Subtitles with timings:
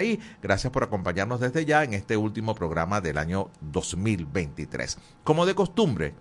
[0.00, 4.98] Y gracias por acompañarnos desde ya en este último programa del año 2023.
[5.24, 6.14] Como de costumbre,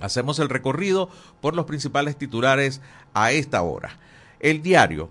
[0.00, 2.80] hacemos el recorrido por los principales titulares
[3.12, 3.98] a esta hora.
[4.40, 5.10] El diario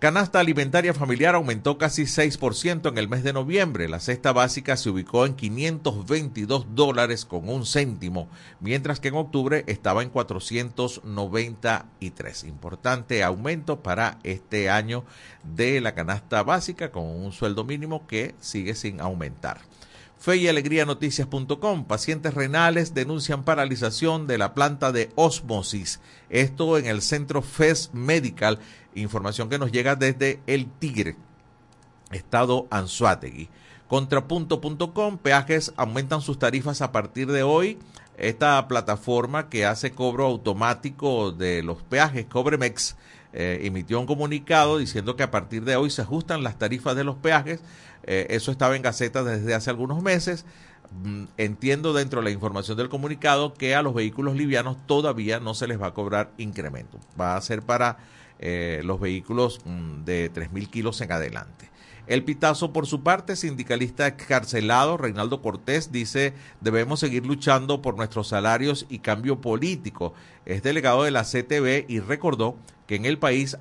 [0.00, 3.86] Canasta alimentaria familiar aumentó casi 6% en el mes de noviembre.
[3.86, 9.62] La cesta básica se ubicó en 522 dólares con un céntimo, mientras que en octubre
[9.66, 12.44] estaba en 493.
[12.44, 15.04] Importante aumento para este año
[15.44, 19.60] de la canasta básica con un sueldo mínimo que sigue sin aumentar.
[20.20, 21.86] Fe y Alegría Noticias.com.
[21.86, 25.98] Pacientes renales denuncian paralización de la planta de osmosis.
[26.28, 28.58] Esto en el centro FES Medical
[28.94, 31.16] Información que nos llega desde El Tigre,
[32.10, 33.48] Estado Anzuategui.
[33.88, 37.78] Contrapunto.com, peajes aumentan sus tarifas a partir de hoy.
[38.18, 42.96] Esta plataforma que hace cobro automático de los peajes, Cobremex,
[43.32, 47.04] eh, emitió un comunicado diciendo que a partir de hoy se ajustan las tarifas de
[47.04, 47.62] los peajes.
[48.04, 50.44] Eh, eso estaba en Gaceta desde hace algunos meses.
[51.04, 55.54] Mm, entiendo dentro de la información del comunicado que a los vehículos livianos todavía no
[55.54, 56.98] se les va a cobrar incremento.
[57.20, 57.98] Va a ser para
[58.38, 61.70] eh, los vehículos mm, de 3.000 kilos en adelante.
[62.06, 68.28] El Pitazo, por su parte, sindicalista excarcelado, Reinaldo Cortés, dice, debemos seguir luchando por nuestros
[68.28, 70.14] salarios y cambio político.
[70.46, 72.56] Es delegado de la CTV y recordó
[72.86, 73.56] que en el país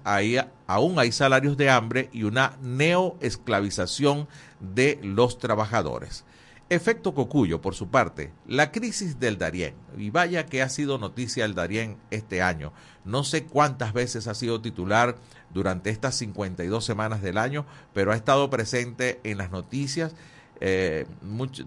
[0.65, 4.27] aún hay salarios de hambre y una neoesclavización
[4.59, 6.25] de los trabajadores.
[6.71, 9.73] Efecto Cocuyo, por su parte, la crisis del Darién.
[9.97, 12.73] Y vaya que ha sido noticia el Darién este año.
[13.05, 15.17] No sé cuántas veces ha sido titular
[15.53, 20.13] durante estas 52 semanas del año, pero ha estado presente en las noticias.
[20.61, 21.05] Eh,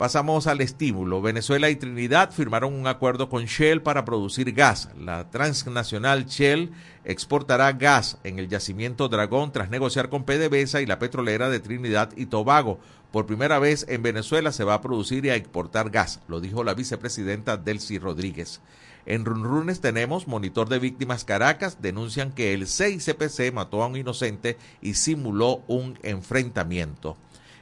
[0.01, 1.21] Pasamos al estímulo.
[1.21, 4.89] Venezuela y Trinidad firmaron un acuerdo con Shell para producir gas.
[4.99, 6.71] La transnacional Shell
[7.05, 12.13] exportará gas en el yacimiento Dragón tras negociar con PDVSA y la petrolera de Trinidad
[12.17, 12.79] y Tobago.
[13.11, 16.65] Por primera vez en Venezuela se va a producir y a exportar gas, lo dijo
[16.65, 18.63] la vicepresidenta Delcy Rodríguez.
[19.07, 24.59] En Runrunes tenemos monitor de víctimas Caracas, denuncian que el 6CPC mató a un inocente
[24.83, 27.17] y simuló un enfrentamiento.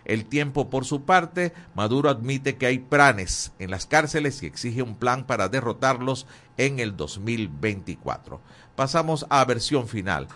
[0.04, 4.82] El tiempo, por su parte, Maduro admite que hay planes en las cárceles y exige
[4.82, 8.41] un plan para derrotarlos en el 2024.
[8.75, 10.27] Pasamos a versión final.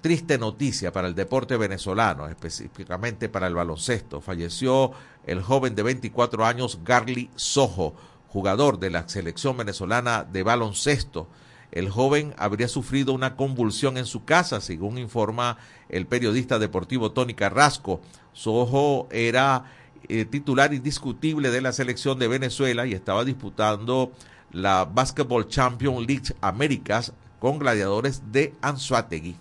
[0.00, 4.20] Triste noticia para el deporte venezolano, específicamente para el baloncesto.
[4.20, 4.90] Falleció
[5.24, 7.94] el joven de 24 años Garly Sojo,
[8.28, 11.28] jugador de la selección venezolana de baloncesto.
[11.70, 15.58] El joven habría sufrido una convulsión en su casa, según informa
[15.88, 18.00] el periodista deportivo Tony Carrasco.
[18.32, 19.64] Sojo era
[20.08, 24.12] eh, titular indiscutible de la selección de Venezuela y estaba disputando
[24.50, 29.36] la Basketball Champion League Américas con gladiadores de Anzuategui.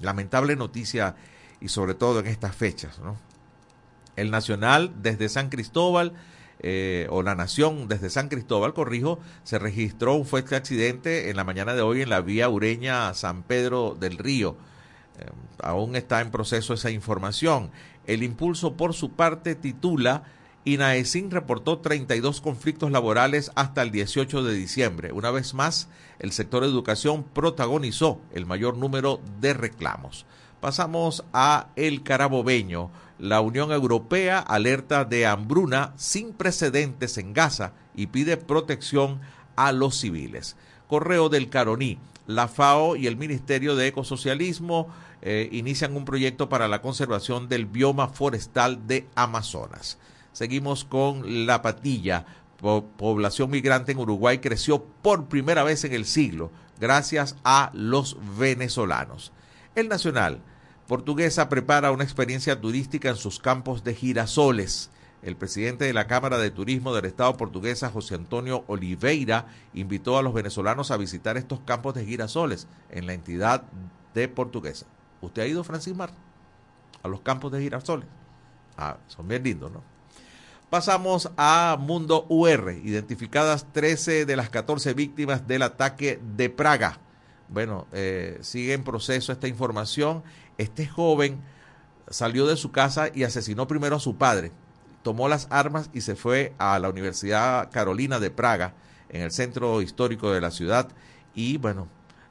[0.00, 1.16] Lamentable noticia
[1.60, 3.00] y sobre todo en estas fechas.
[4.16, 6.12] El Nacional desde San Cristóbal
[6.62, 11.44] eh, o la Nación desde San Cristóbal, corrijo, se registró un fuerte accidente en la
[11.44, 14.56] mañana de hoy en la vía Ureña San Pedro del Río.
[15.18, 15.26] Eh,
[15.62, 17.70] aún está en proceso esa información.
[18.06, 20.24] El impulso, por su parte, titula
[20.64, 25.12] INAESIN reportó 32 conflictos laborales hasta el 18 de diciembre.
[25.12, 25.88] Una vez más,
[26.18, 30.26] el sector educación protagonizó el mayor número de reclamos.
[30.60, 32.90] Pasamos a El Carabobeño.
[33.18, 39.20] La Unión Europea alerta de hambruna sin precedentes en Gaza y pide protección
[39.56, 40.56] a los civiles.
[40.86, 41.98] Correo del Caroní.
[42.26, 44.88] La FAO y el Ministerio de Ecosocialismo
[45.22, 49.98] eh, inician un proyecto para la conservación del bioma forestal de Amazonas.
[50.32, 52.26] Seguimos con La Patilla.
[52.60, 59.32] población migrante en Uruguay creció por primera vez en el siglo gracias a los venezolanos.
[59.74, 60.40] El Nacional
[60.90, 64.90] Portuguesa prepara una experiencia turística en sus campos de girasoles.
[65.22, 70.22] el presidente de la Cámara de Turismo del Estado portuguesa, José Antonio Oliveira, invitó a
[70.22, 73.62] los venezolanos a visitar estos campos de girasoles en la entidad
[74.14, 74.86] de Portuguesa.
[75.20, 76.10] ¿Usted ha ido, Francis Mar,
[77.04, 78.08] a los campos de girasoles?
[78.76, 79.84] Ah, son bien lindos, ¿no?
[80.70, 86.98] Pasamos a Mundo UR, identificadas 13 de las 14 víctimas del ataque de Praga.
[87.50, 90.22] Bueno, eh, sigue en proceso esta información.
[90.56, 91.40] Este joven
[92.08, 94.52] salió de su casa y asesinó primero a su padre
[95.02, 98.74] tomó las armas y se fue a la Universidad Carolina de Praga,
[99.08, 100.88] en el centro histórico de la ciudad.
[101.34, 101.88] Y bueno,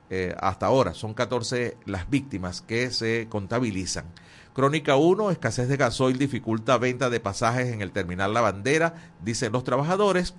[0.10, 4.06] eh, hasta ahora son 14 las víctimas que se contabilizan.
[4.54, 8.94] Crónica 1, escasez de gasoil dificulta venta de pasajes en el terminal La Bandera,
[9.24, 10.34] dicen los trabajadores.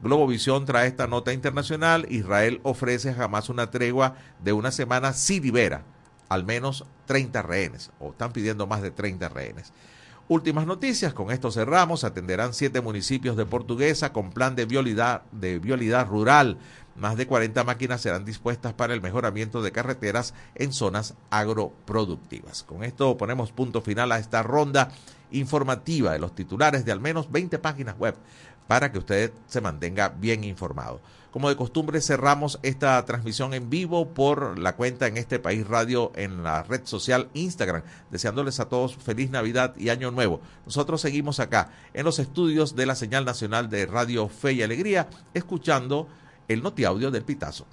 [0.00, 2.06] Globovisión trae esta nota internacional.
[2.10, 5.84] Israel ofrece jamás una tregua de una semana si libera
[6.28, 9.72] al menos 30 rehenes, o están pidiendo más de 30 rehenes.
[10.28, 15.60] Últimas noticias, con esto cerramos, atenderán siete municipios de Portuguesa con plan de vialidad, de
[15.60, 16.58] vialidad rural.
[16.96, 22.64] Más de 40 máquinas serán dispuestas para el mejoramiento de carreteras en zonas agroproductivas.
[22.64, 24.90] Con esto ponemos punto final a esta ronda
[25.30, 28.16] informativa de los titulares de al menos 20 páginas web
[28.66, 31.00] para que usted se mantenga bien informado.
[31.36, 36.10] Como de costumbre, cerramos esta transmisión en vivo por la cuenta en este país radio
[36.14, 40.40] en la red social Instagram, deseándoles a todos feliz Navidad y Año Nuevo.
[40.64, 45.08] Nosotros seguimos acá en los estudios de la señal nacional de Radio Fe y Alegría,
[45.34, 46.08] escuchando
[46.48, 47.66] el notiaudio del Pitazo.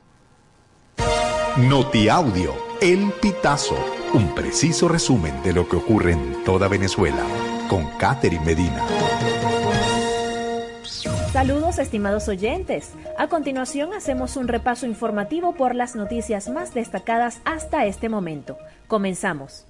[1.56, 3.78] Notiaudio, El Pitazo,
[4.14, 7.24] un preciso resumen de lo que ocurre en toda Venezuela,
[7.70, 9.53] con Catherine Medina.
[11.34, 12.94] Saludos estimados oyentes.
[13.18, 18.56] A continuación hacemos un repaso informativo por las noticias más destacadas hasta este momento.
[18.88, 19.66] Comenzamos.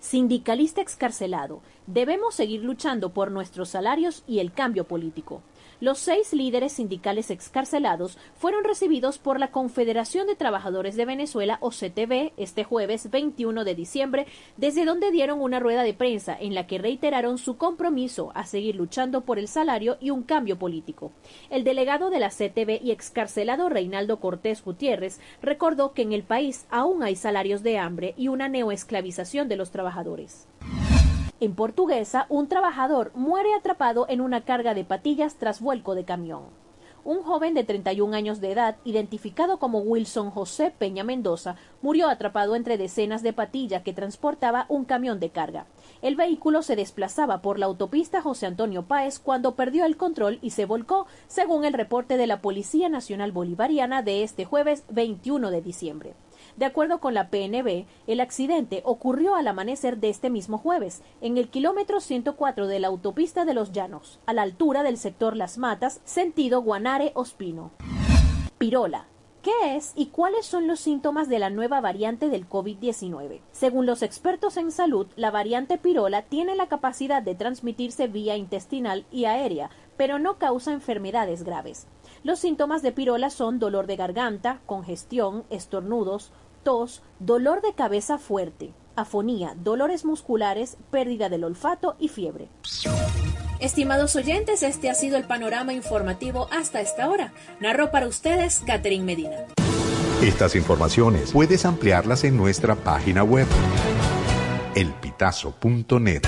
[0.00, 1.60] Sindicalista excarcelado.
[1.86, 5.42] Debemos seguir luchando por nuestros salarios y el cambio político.
[5.80, 11.70] Los seis líderes sindicales excarcelados fueron recibidos por la Confederación de Trabajadores de Venezuela, o
[11.70, 14.26] CTV, este jueves 21 de diciembre,
[14.56, 18.76] desde donde dieron una rueda de prensa en la que reiteraron su compromiso a seguir
[18.76, 21.12] luchando por el salario y un cambio político.
[21.50, 26.66] El delegado de la CTV y excarcelado Reinaldo Cortés Gutiérrez recordó que en el país
[26.70, 30.46] aún hay salarios de hambre y una neoesclavización de los trabajadores.
[31.40, 36.44] En Portuguesa, un trabajador muere atrapado en una carga de patillas tras vuelco de camión.
[37.02, 42.54] Un joven de 31 años de edad, identificado como Wilson José Peña Mendoza, murió atrapado
[42.54, 45.66] entre decenas de patillas que transportaba un camión de carga.
[46.02, 50.50] El vehículo se desplazaba por la autopista José Antonio Páez cuando perdió el control y
[50.50, 55.60] se volcó, según el reporte de la Policía Nacional Bolivariana de este jueves 21 de
[55.60, 56.14] diciembre.
[56.56, 61.36] De acuerdo con la PNB, el accidente ocurrió al amanecer de este mismo jueves, en
[61.36, 65.58] el kilómetro 104 de la autopista de los Llanos, a la altura del sector Las
[65.58, 67.72] Matas, sentido Guanare-Ospino.
[68.58, 69.08] Pirola.
[69.42, 73.40] ¿Qué es y cuáles son los síntomas de la nueva variante del COVID-19?
[73.52, 79.04] Según los expertos en salud, la variante pirola tiene la capacidad de transmitirse vía intestinal
[79.12, 79.68] y aérea,
[79.98, 81.86] pero no causa enfermedades graves.
[82.22, 86.32] Los síntomas de pirola son dolor de garganta, congestión, estornudos,
[86.64, 92.48] tos, dolor de cabeza fuerte, afonía, dolores musculares, pérdida del olfato y fiebre.
[93.60, 97.32] Estimados oyentes, este ha sido el panorama informativo hasta esta hora.
[97.60, 99.46] Narró para ustedes Catherine Medina.
[100.22, 103.46] Estas informaciones puedes ampliarlas en nuestra página web
[104.74, 106.22] elpitazo.net.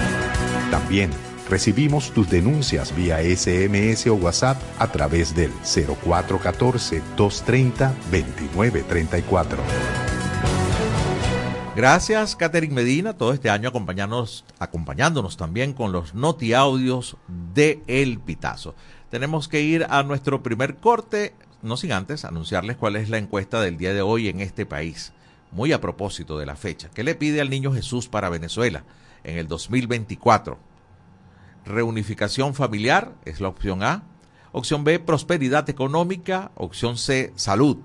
[0.70, 1.10] También
[1.48, 10.15] recibimos tus denuncias vía SMS o WhatsApp a través del 0414 230 2934.
[11.76, 18.18] Gracias, Catherine Medina, todo este año acompañándonos, acompañándonos también con los noti audios de El
[18.18, 18.74] Pitazo.
[19.10, 23.60] Tenemos que ir a nuestro primer corte, no sin antes anunciarles cuál es la encuesta
[23.60, 25.12] del día de hoy en este país.
[25.52, 26.88] Muy a propósito de la fecha.
[26.94, 28.84] ¿Qué le pide al niño Jesús para Venezuela
[29.22, 30.58] en el 2024?
[31.66, 34.02] Reunificación familiar es la opción A.
[34.52, 36.52] Opción B, prosperidad económica.
[36.54, 37.76] Opción C, salud.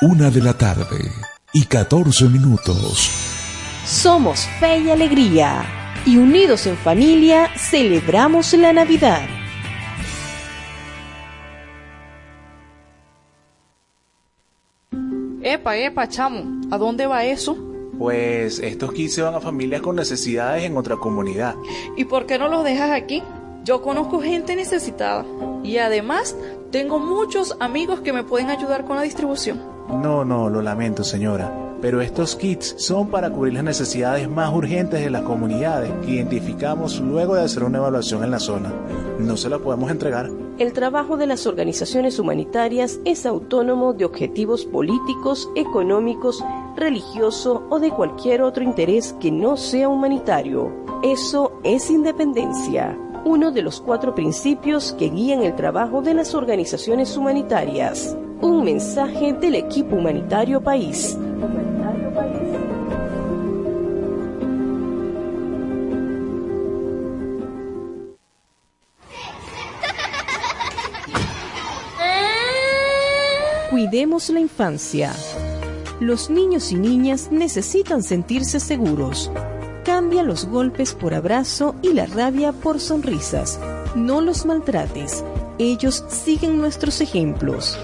[0.00, 3.10] Una de la tarde y 14 minutos.
[3.84, 5.64] Somos Fe y Alegría
[6.04, 9.22] y unidos en familia celebramos la Navidad.
[15.42, 17.56] Epa, epa, chamo, ¿a dónde va eso?
[17.98, 21.54] Pues estos kits se van a familias con necesidades en otra comunidad.
[21.96, 23.22] ¿Y por qué no los dejas aquí?
[23.64, 25.24] Yo conozco gente necesitada
[25.64, 26.36] y además
[26.70, 29.77] tengo muchos amigos que me pueden ayudar con la distribución.
[29.88, 35.00] No, no, lo lamento señora, pero estos kits son para cubrir las necesidades más urgentes
[35.00, 38.70] de las comunidades que identificamos luego de hacer una evaluación en la zona.
[39.18, 40.30] No se la podemos entregar.
[40.58, 46.44] El trabajo de las organizaciones humanitarias es autónomo de objetivos políticos, económicos,
[46.76, 50.70] religioso o de cualquier otro interés que no sea humanitario.
[51.02, 57.16] Eso es independencia, uno de los cuatro principios que guían el trabajo de las organizaciones
[57.16, 58.16] humanitarias.
[58.40, 61.18] Un mensaje del equipo humanitario país.
[73.70, 75.12] Cuidemos la infancia.
[76.00, 79.32] Los niños y niñas necesitan sentirse seguros.
[79.84, 83.58] Cambia los golpes por abrazo y la rabia por sonrisas.
[83.96, 85.24] No los maltrates.
[85.58, 87.76] Ellos siguen nuestros ejemplos.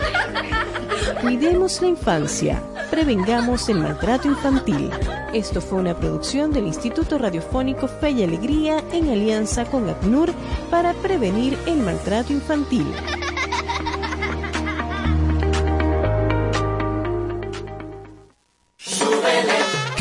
[1.21, 2.63] Cuidemos la infancia.
[2.91, 4.91] Prevengamos el maltrato infantil.
[5.33, 10.33] Esto fue una producción del Instituto Radiofónico Fe y Alegría en alianza con ACNUR
[10.71, 12.87] para prevenir el maltrato infantil.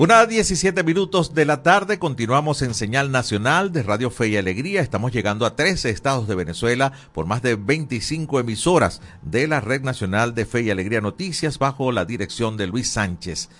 [0.00, 4.80] Una 17 minutos de la tarde, continuamos en señal nacional de Radio Fe y Alegría.
[4.80, 9.82] Estamos llegando a 13 estados de Venezuela por más de 25 emisoras de la Red
[9.82, 13.50] Nacional de Fe y Alegría Noticias bajo la dirección de Luis Sánchez.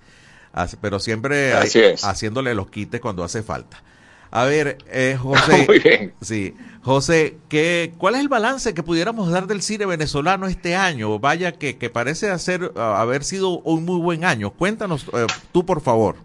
[0.82, 3.82] Pero siempre hay- haciéndole los quites cuando hace falta.
[4.32, 5.66] A ver, eh, José.
[5.68, 6.14] Muy bien.
[6.22, 11.20] Sí, José, ¿qué, ¿cuál es el balance que pudiéramos dar del cine venezolano este año?
[11.20, 14.52] Vaya que, que parece hacer, haber sido un muy buen año.
[14.52, 16.16] Cuéntanos eh, tú, por favor.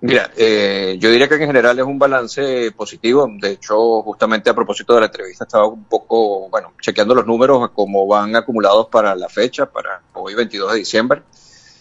[0.00, 3.28] Mira, eh, yo diría que en general es un balance positivo.
[3.40, 7.70] De hecho, justamente a propósito de la entrevista, estaba un poco, bueno, chequeando los números
[7.74, 11.22] cómo van acumulados para la fecha, para hoy 22 de diciembre.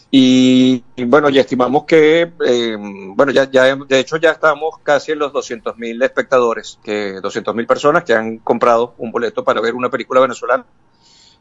[0.09, 5.11] Y, y bueno, ya estimamos que, eh, bueno, ya, ya, de hecho ya estamos casi
[5.11, 9.59] en los 200 mil espectadores, que 200 mil personas que han comprado un boleto para
[9.59, 10.65] ver una película venezolana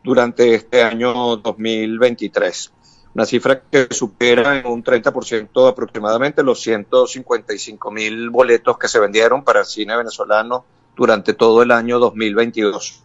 [0.02, 2.72] durante este año 2023
[3.16, 9.42] una cifra que supera en un 30% aproximadamente los 155 mil boletos que se vendieron
[9.42, 13.02] para el cine venezolano durante todo el año 2022.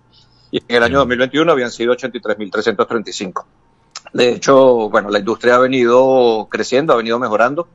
[0.52, 3.46] Y en el año 2021 habían sido 83.335.
[4.14, 7.68] De hecho, bueno, la industria ha venido creciendo, ha venido mejorando,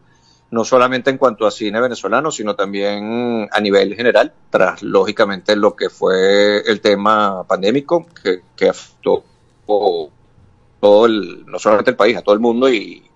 [0.50, 5.74] no solamente en cuanto a cine venezolano, sino también a nivel general, tras lógicamente lo
[5.74, 9.24] que fue el tema pandémico que, que afectó
[9.66, 13.06] todo el, no solamente el país, a todo el mundo y,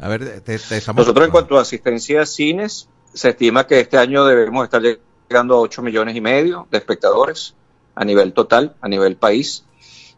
[0.00, 1.02] a ver, te, estamos...
[1.02, 5.56] Nosotros en cuanto a asistencia a cines, se estima que este año debemos estar llegando
[5.56, 7.54] a 8 millones y medio de espectadores
[7.94, 9.64] a nivel total, a nivel país,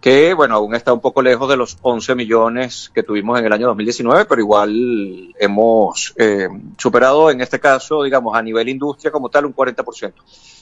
[0.03, 3.53] que bueno, aún está un poco lejos de los 11 millones que tuvimos en el
[3.53, 9.29] año 2019, pero igual hemos eh, superado en este caso, digamos, a nivel industria como
[9.29, 10.13] tal, un 40%.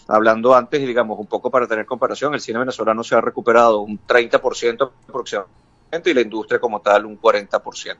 [0.09, 3.81] Hablando antes y digamos un poco para tener comparación, el cine venezolano se ha recuperado
[3.81, 7.97] un 30% aproximadamente y la industria como tal un 40%.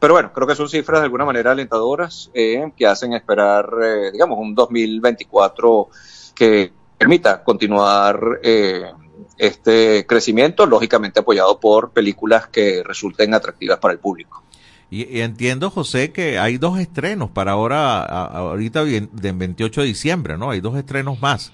[0.00, 4.10] Pero bueno, creo que son cifras de alguna manera alentadoras eh, que hacen esperar, eh,
[4.10, 5.88] digamos, un 2024
[6.34, 8.90] que permita continuar eh,
[9.36, 14.42] este crecimiento, lógicamente apoyado por películas que resulten atractivas para el público.
[14.90, 20.50] Y, entiendo, José, que hay dos estrenos para ahora, ahorita del 28 de diciembre, ¿no?
[20.50, 21.52] Hay dos estrenos más.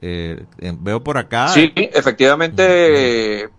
[0.00, 1.48] veo por acá.
[1.48, 3.50] Sí, efectivamente,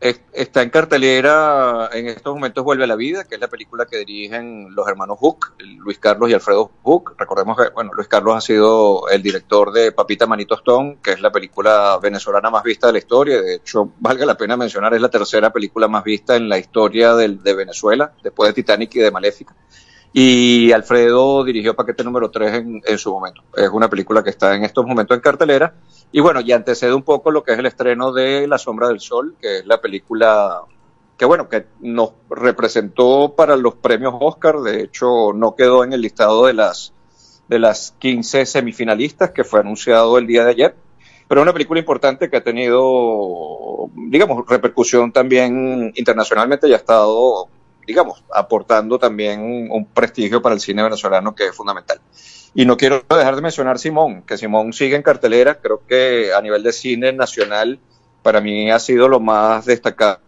[0.00, 3.98] está en cartelera, en estos momentos Vuelve a la Vida, que es la película que
[3.98, 7.14] dirigen los hermanos Hook, Luis Carlos y Alfredo Hook.
[7.18, 11.20] Recordemos que, bueno, Luis Carlos ha sido el director de Papita Manito Stone, que es
[11.20, 13.42] la película venezolana más vista de la historia.
[13.42, 17.14] De hecho, valga la pena mencionar, es la tercera película más vista en la historia
[17.14, 19.54] de Venezuela, después de Titanic y de Maléfica.
[20.12, 23.42] Y Alfredo dirigió Paquete número 3 en, su momento.
[23.56, 25.74] Es una película que está en estos momentos en cartelera.
[26.10, 29.00] Y bueno, ya antecede un poco lo que es el estreno de La Sombra del
[29.00, 30.62] Sol, que es la película
[31.16, 36.00] que bueno, que nos representó para los premios Oscar, de hecho no quedó en el
[36.00, 36.94] listado de las
[37.46, 40.74] de las 15 semifinalistas que fue anunciado el día de ayer,
[41.28, 47.48] pero una película importante que ha tenido, digamos, repercusión también internacionalmente y ha estado,
[47.90, 52.00] digamos, aportando también un prestigio para el cine venezolano que es fundamental.
[52.54, 56.40] Y no quiero dejar de mencionar Simón, que Simón sigue en cartelera, creo que a
[56.40, 57.80] nivel de cine nacional
[58.22, 60.20] para mí ha sido lo más destacado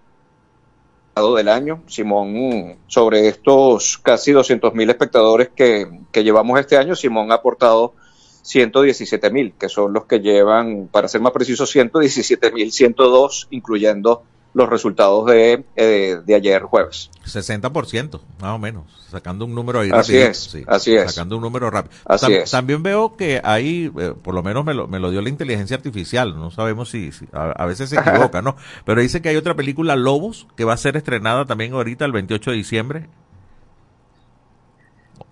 [1.36, 1.84] del año.
[1.86, 7.94] Simón, sobre estos casi 200 mil espectadores que, que llevamos este año, Simón ha aportado
[8.42, 14.24] 117 mil, que son los que llevan, para ser más preciso, 117 mil 102, incluyendo
[14.54, 17.10] los resultados de, eh, de ayer jueves.
[17.24, 21.12] 60%, más o menos, sacando un número ahí así Es, así es.
[21.12, 21.94] Sacando un número rápido.
[22.04, 22.50] Así es.
[22.50, 25.76] También veo que ahí, eh, por lo menos me lo, me lo dio la inteligencia
[25.76, 28.56] artificial, no sabemos si, a, veces se equivoca, ¿no?
[28.84, 32.12] Pero dice que hay otra película, Lobos, que va a ser estrenada también ahorita el
[32.12, 33.08] 28 de diciembre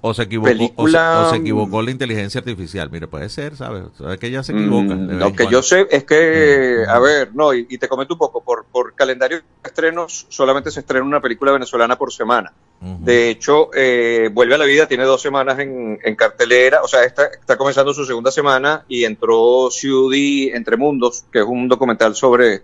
[0.02, 2.90] o se equivocó o, se, equivocó la inteligencia artificial.
[2.90, 6.04] Mire puede ser sabes sabes que ella se equivoca mm, lo que yo sé es
[6.04, 7.02] que mm, a mm.
[7.02, 11.04] ver no y, te comento un poco por por calendario de estrenos solamente se estrena
[11.04, 12.52] una película venezolana por semana.
[12.80, 17.04] De hecho eh, vuelve a la vida tiene dos semanas en, en cartelera o sea
[17.04, 20.00] está, está comenzando su segunda semana y entró Ciudad
[20.54, 22.62] entre mundos que es un documental sobre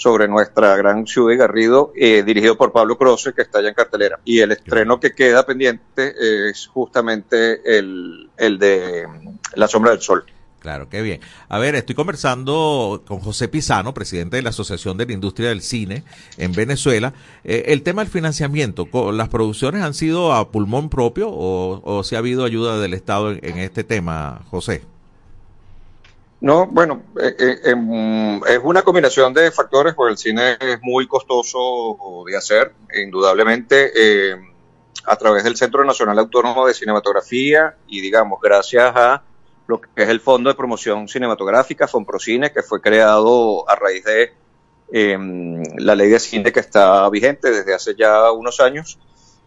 [0.00, 3.74] sobre nuestra gran ciudad de Garrido, eh, dirigido por Pablo Croce, que está allá en
[3.74, 4.18] cartelera.
[4.24, 6.14] Y el estreno que queda pendiente
[6.48, 9.06] es justamente el, el de
[9.56, 10.24] La Sombra del Sol.
[10.58, 11.20] Claro, qué bien.
[11.50, 15.60] A ver, estoy conversando con José Pisano, presidente de la Asociación de la Industria del
[15.60, 16.02] Cine
[16.38, 17.12] en Venezuela.
[17.44, 22.14] Eh, el tema del financiamiento, ¿las producciones han sido a pulmón propio o, o si
[22.14, 24.82] ha habido ayuda del Estado en este tema, José?
[26.40, 31.06] No, bueno, eh, eh, em, es una combinación de factores, porque el cine es muy
[31.06, 34.36] costoso de hacer, indudablemente, eh,
[35.04, 39.22] a través del Centro Nacional Autónomo de Cinematografía y, digamos, gracias a
[39.66, 44.32] lo que es el Fondo de Promoción Cinematográfica, FONPROCINE, que fue creado a raíz de
[44.92, 48.98] em, la ley de cine que está vigente desde hace ya unos años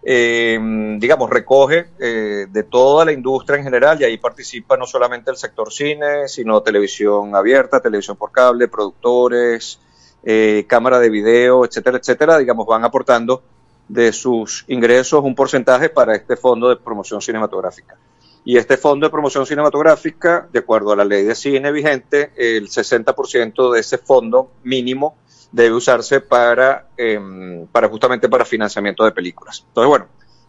[0.05, 0.59] eh,
[0.99, 5.37] digamos, recoge eh, de toda la industria en general y ahí participa no solamente el
[5.37, 9.79] sector cine, sino televisión abierta, televisión por cable, productores,
[10.23, 13.43] eh, cámara de video, etcétera, etcétera, digamos, van aportando
[13.87, 17.97] de sus ingresos un porcentaje para este fondo de promoción cinematográfica.
[18.45, 22.67] Y este fondo de promoción cinematográfica, de acuerdo a la ley de cine vigente, el
[22.67, 25.15] 60% de ese fondo mínimo
[25.53, 29.63] debe usarse para, em, para justamente para financiamiento de películas.
[29.67, 30.07] Entonces, bueno,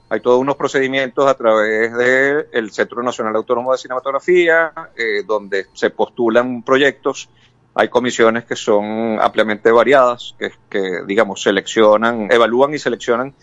[0.08, 5.90] hay todos unos procedimientos a través del Centro Nacional Autónomo de Cinematografía, eh, donde se
[5.90, 7.28] postulan proyectos.
[7.74, 13.34] Hay comisiones que son ampliamente variadas, que, que, digamos, seleccionan, evalúan y seleccionan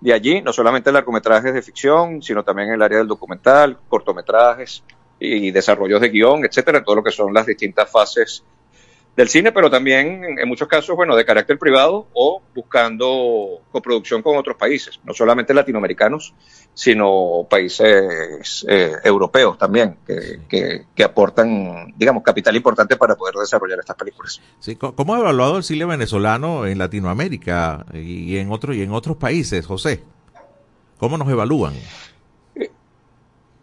[0.00, 4.82] de allí, no solamente largometrajes de ficción, sino también el área del documental, cortometrajes
[5.18, 8.44] y desarrollos de guion, etcétera, todo lo que son las distintas fases
[9.16, 14.36] del cine, pero también en muchos casos, bueno, de carácter privado o buscando coproducción con
[14.36, 16.34] otros países, no solamente latinoamericanos,
[16.74, 23.96] sino países eh, europeos también, que, que, aportan, digamos, capital importante para poder desarrollar estas
[23.96, 24.40] películas.
[24.60, 29.16] Sí, ¿Cómo ha evaluado el cine venezolano en Latinoamérica y en, otros y en otros
[29.16, 30.02] países, José?
[30.98, 31.72] ¿Cómo nos evalúan?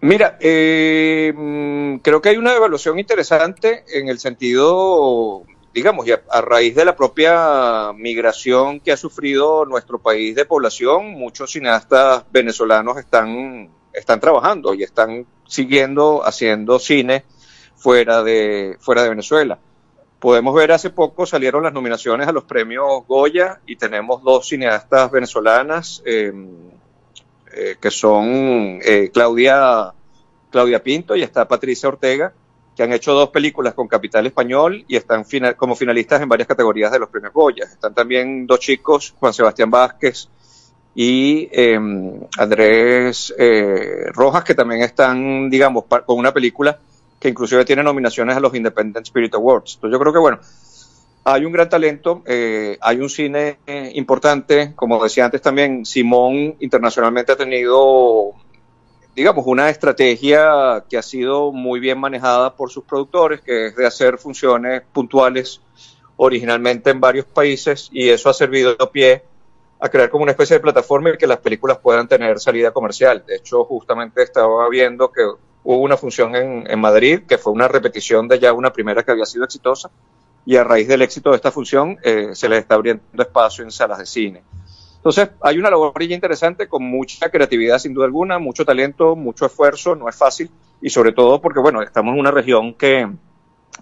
[0.04, 6.42] Mira, eh, mm, creo que hay una evaluación interesante en el sentido, digamos, ya a
[6.42, 12.98] raíz de la propia migración que ha sufrido nuestro país de población, muchos cineastas venezolanos
[12.98, 17.24] están, están trabajando y están siguiendo haciendo cine
[17.78, 19.58] fuera de, fuera de Venezuela.
[20.20, 25.10] Podemos ver hace poco salieron las nominaciones a los premios Goya y tenemos dos cineastas
[25.12, 26.04] venezolanas.
[26.06, 26.34] Eh,
[27.54, 29.94] eh, que son eh, Claudia,
[30.50, 32.34] Claudia Pinto y está Patricia Ortega,
[32.76, 36.92] que han hecho dos películas con Capital Español y están como finalistas en varias categorías
[36.92, 37.66] de los premios Goya.
[37.66, 40.28] Están también dos chicos, Juan Sebastián Vázquez
[40.96, 46.78] y em, Andrés eh, Rojas, que también están, digamos, con una película
[47.20, 49.76] que inclusive tiene nominaciones a los Independent Spirit Awards.
[49.76, 50.39] Entonces yo creo que, bueno,
[51.26, 56.56] hay un gran talento, eh, hay un cine eh, importante, como decía antes también, Simón
[56.60, 58.34] internacionalmente ha tenido,
[59.16, 63.88] digamos, una estrategia que ha sido muy bien manejada por sus productores, que es de
[63.88, 65.62] hacer funciones puntuales
[66.18, 69.24] originalmente en varios países y eso ha servido de pie
[69.80, 73.24] a crear como una especie de plataforma y que las películas puedan tener salida comercial.
[73.26, 75.22] De hecho, justamente estaba viendo que
[75.64, 79.12] hubo una función en, en Madrid, que fue una repetición de ya una primera que
[79.12, 79.90] había sido exitosa,
[80.46, 83.72] y a raíz del éxito de esta función eh, se les está abriendo espacio en
[83.72, 84.44] salas de cine.
[84.98, 89.96] Entonces, hay una labor interesante con mucha creatividad, sin duda alguna, mucho talento, mucho esfuerzo,
[89.96, 90.50] no es fácil,
[90.82, 93.10] y sobre todo porque, bueno, estamos en una región que,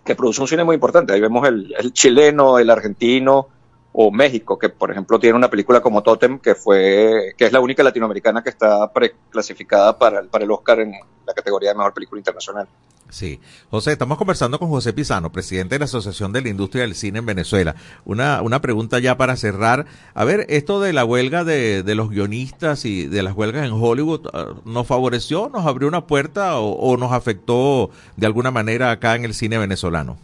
[0.04, 1.14] que produce un cine muy importante.
[1.14, 3.50] Ahí vemos el, el chileno, el argentino,
[3.94, 7.60] o México, que por ejemplo tiene una película como Totem, que fue, que es la
[7.60, 10.94] única latinoamericana que está preclasificada para, para el Oscar en
[11.26, 12.68] la categoría de mejor película internacional.
[13.12, 13.42] Sí.
[13.70, 17.20] José, estamos conversando con José Pisano, presidente de la Asociación de la Industria del Cine
[17.20, 17.76] en Venezuela.
[18.06, 19.86] Una, una pregunta ya para cerrar.
[20.14, 23.74] A ver, esto de la huelga de, de los guionistas y de las huelgas en
[23.74, 28.92] Hollywood, ah, ¿nos favoreció, nos abrió una puerta o, o nos afectó de alguna manera
[28.92, 30.18] acá en el cine venezolano?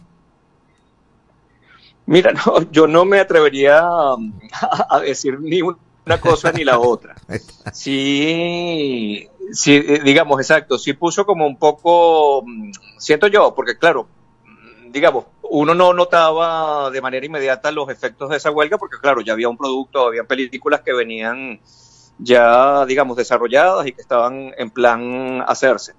[2.08, 5.76] Mira, no, yo no me atrevería a, decir ni una
[6.16, 7.14] cosa ni la otra.
[7.72, 14.08] Sí, sí, eh, digamos, exacto, sí puso como un poco, mm, siento yo, porque claro,
[14.44, 19.20] mm, digamos, uno no notaba de manera inmediata los efectos de esa huelga, porque claro,
[19.20, 21.60] ya había un producto, había películas que venían
[22.18, 25.92] ya, digamos, desarrolladas y que estaban en plan hacerse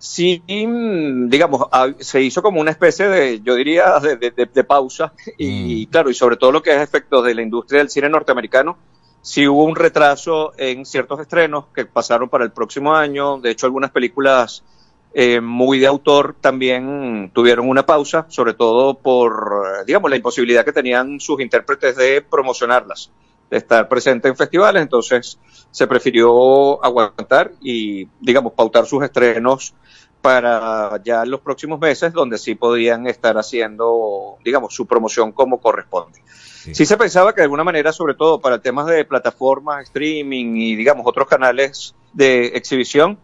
[0.00, 1.66] sí, digamos,
[2.00, 5.90] se hizo como una especie de, yo diría, de, pausa y mm.
[5.90, 8.78] claro, y sobre todo lo que es efectos de la industria del cine norteamericano,
[9.22, 13.66] sí hubo un retraso en ciertos estrenos que pasaron para el próximo año, de hecho
[13.66, 14.64] algunas películas
[15.12, 20.72] eh, muy de autor también tuvieron una pausa, sobre todo por, digamos, la imposibilidad que
[20.72, 23.10] tenían sus intérpretes de promocionarlas,
[23.50, 25.38] de estar presentes en festivales, entonces
[25.72, 29.74] se prefirió aguantar y, digamos, pautar sus estrenos
[30.22, 36.20] para ya los próximos meses, donde sí podían estar haciendo, digamos, su promoción como corresponde.
[36.62, 36.86] Sí.
[36.86, 41.06] se pensaba que de alguna manera, sobre todo para temas de plataformas, streaming y, digamos,
[41.06, 43.18] otros canales de exhibición,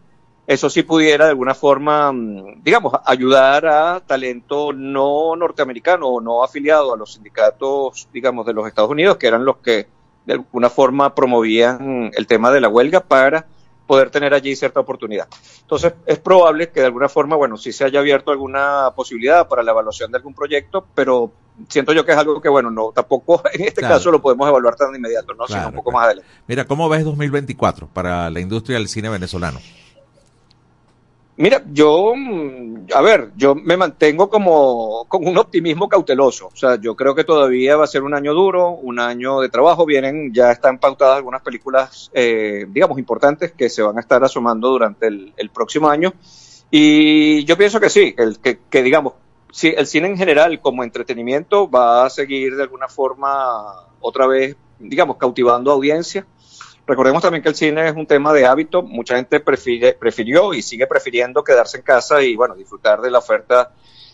[0.47, 6.43] eso sí pudiera de alguna forma, mm, digamos, ayudar a talento no norteamericano o no
[6.43, 9.87] afiliado a los sindicatos, digamos, de los Estados Unidos, que eran los que
[10.25, 13.45] de alguna forma promovían el tema de la huelga para
[13.87, 15.27] poder tener allí cierta oportunidad.
[15.61, 19.63] Entonces, es probable que de alguna forma, bueno, sí se haya abierto alguna posibilidad para
[19.63, 21.31] la evaluación de algún proyecto, pero
[21.69, 24.75] siento yo que es algo que, bueno, no, tampoco en este caso lo podemos evaluar
[24.75, 25.47] tan inmediato, ¿no?
[25.47, 26.29] sino un poco más adelante.
[26.47, 29.59] Mira, ¿cómo ves 2024 para la industria del cine venezolano?
[31.39, 36.47] Mira, yo, mm, a ver, yo me mantengo como con un optimismo cauteloso.
[36.47, 39.49] O sea, yo creo que todavía va a ser un año duro, un año de
[39.49, 39.85] trabajo.
[39.85, 44.69] Vienen, ya están pautadas algunas películas, eh, digamos, importantes que se van a estar asomando
[44.69, 46.11] durante el, próximo año.
[46.71, 49.13] Y yo pienso que sí, el, que, que digamos,
[49.51, 54.55] sí, el cine en general como entretenimiento va a seguir de alguna forma otra vez,
[54.79, 56.25] digamos, cautivando audiencia
[56.87, 58.81] Recordemos también que el cine es un tema de hábito.
[58.81, 63.73] Mucha gente prefirió y sigue prefiriendo quedarse en casa y, bueno, disfrutar de la oferta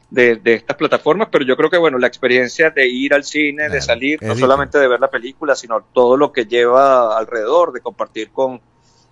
[0.10, 3.82] de, estas plataformas, pero yo creo que, bueno, la experiencia de ir al cine, de
[3.82, 8.32] salir, no solamente de ver la película, sino todo lo que lleva alrededor, de compartir
[8.32, 8.62] con,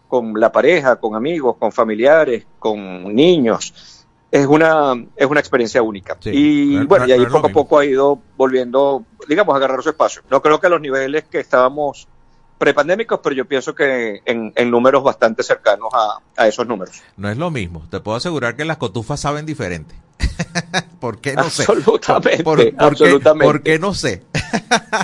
[0.07, 6.17] con la pareja, con amigos, con familiares, con niños, es una, es una experiencia única.
[6.25, 10.21] y bueno, y ahí poco a poco ha ido volviendo, digamos, a agarrar su espacio.
[10.29, 12.07] No creo que a los niveles que estábamos
[12.61, 15.89] prepandémicos, pero yo pienso que en, números bastante cercanos
[16.37, 17.01] a, esos números.
[17.17, 17.87] No es lo mismo.
[17.89, 19.95] Te puedo asegurar que las cotufas saben diferente.
[20.99, 21.63] ¿Por qué no sé?
[21.63, 22.43] Absolutamente.
[22.43, 24.21] Por, Qué, no sé?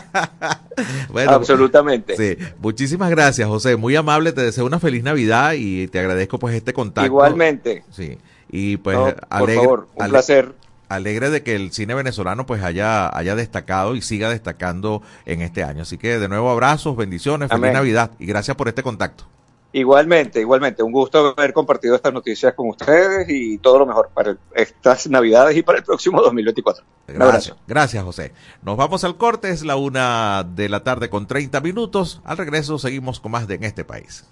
[1.10, 2.15] bueno, absolutamente.
[2.15, 2.46] Sí.
[2.60, 3.76] Muchísimas gracias, José.
[3.76, 4.34] Muy amable.
[4.34, 7.08] Te deseo una feliz Navidad y te agradezco pues este contacto.
[7.08, 7.84] Igualmente.
[7.89, 8.20] Sí.
[8.52, 8.98] Y pues
[9.30, 10.54] por favor, un placer
[10.89, 15.63] alegre de que el cine venezolano pues haya, haya destacado y siga destacando en este
[15.63, 15.84] año.
[15.84, 19.26] Así que de nuevo abrazos, bendiciones, feliz Navidad y gracias por este contacto.
[19.73, 24.38] Igualmente, igualmente, un gusto haber compartido estas noticias con ustedes y todo lo mejor para
[24.56, 26.84] estas Navidades y para el próximo 2024.
[27.08, 28.32] Gracias, gracias José.
[28.63, 32.21] Nos vamos al corte, es la una de la tarde con 30 minutos.
[32.23, 34.26] Al regreso seguimos con más de En este país.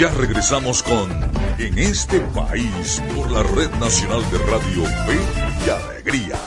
[0.00, 1.10] Ya regresamos con
[1.58, 5.18] En este país por la Red Nacional de Radio Fe
[5.66, 6.40] y Alegría.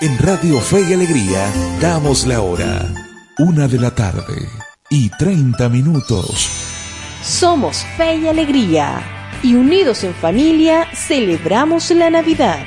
[0.00, 1.48] En Radio Fe y Alegría
[1.80, 2.92] damos la hora.
[3.38, 4.48] Una de la tarde
[4.90, 6.50] y 30 minutos.
[7.22, 9.00] Somos Fe y Alegría
[9.44, 12.66] y unidos en familia celebramos la Navidad.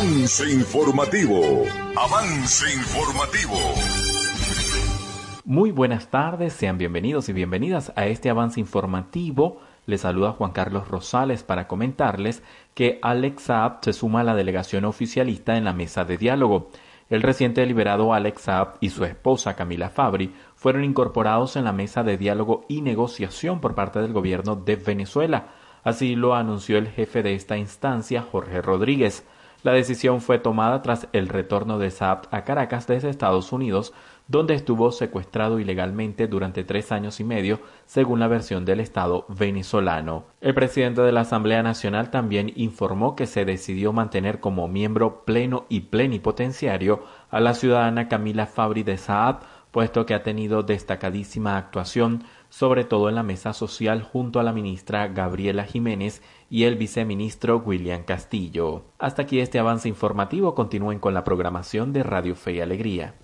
[0.00, 1.42] Avance informativo.
[1.94, 3.58] Avance informativo.
[5.44, 9.60] Muy buenas tardes, sean bienvenidos y bienvenidas a este avance informativo.
[9.84, 14.86] Les saluda Juan Carlos Rosales para comentarles que Alex Saab se suma a la delegación
[14.86, 16.70] oficialista en la mesa de diálogo.
[17.10, 22.02] El reciente liberado Alex Saab y su esposa Camila Fabri fueron incorporados en la mesa
[22.04, 25.48] de diálogo y negociación por parte del gobierno de Venezuela.
[25.84, 29.26] Así lo anunció el jefe de esta instancia, Jorge Rodríguez.
[29.62, 33.92] La decisión fue tomada tras el retorno de Saab a Caracas desde Estados Unidos,
[34.26, 40.24] donde estuvo secuestrado ilegalmente durante tres años y medio, según la versión del Estado venezolano.
[40.40, 45.66] El presidente de la Asamblea Nacional también informó que se decidió mantener como miembro pleno
[45.68, 49.40] y plenipotenciario a la ciudadana Camila Fabri de Saab,
[49.72, 54.52] puesto que ha tenido destacadísima actuación, sobre todo en la mesa social junto a la
[54.52, 58.84] ministra Gabriela Jiménez y el viceministro William Castillo.
[58.98, 60.54] Hasta aquí este avance informativo.
[60.54, 63.14] Continúen con la programación de Radio Fe y Alegría.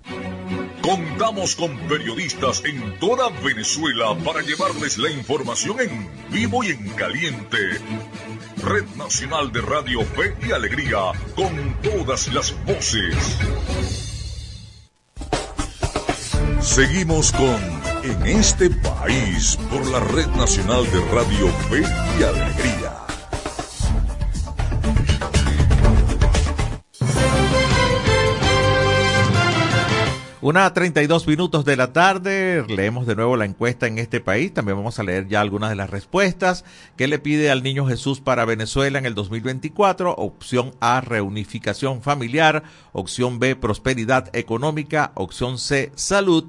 [0.81, 7.59] Contamos con periodistas en toda Venezuela para llevarles la información en vivo y en caliente.
[8.63, 13.39] Red Nacional de Radio Fe y Alegría, con todas las voces.
[16.61, 17.57] Seguimos con
[18.05, 21.83] En este país por la Red Nacional de Radio Fe
[22.21, 22.86] y Alegría.
[30.47, 34.77] Una 32 minutos de la tarde, leemos de nuevo la encuesta en este país, también
[34.77, 36.65] vamos a leer ya algunas de las respuestas.
[36.97, 40.15] ¿Qué le pide al niño Jesús para Venezuela en el 2024?
[40.15, 42.63] Opción A, reunificación familiar.
[42.93, 45.11] Opción B, prosperidad económica.
[45.17, 46.45] Opción C, salud.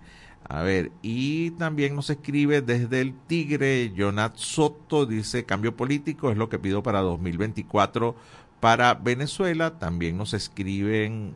[0.49, 6.37] A ver, y también nos escribe desde el Tigre, Jonat Soto, dice, cambio político es
[6.37, 8.14] lo que pido para 2024
[8.61, 9.79] para Venezuela.
[9.79, 11.35] También nos escriben,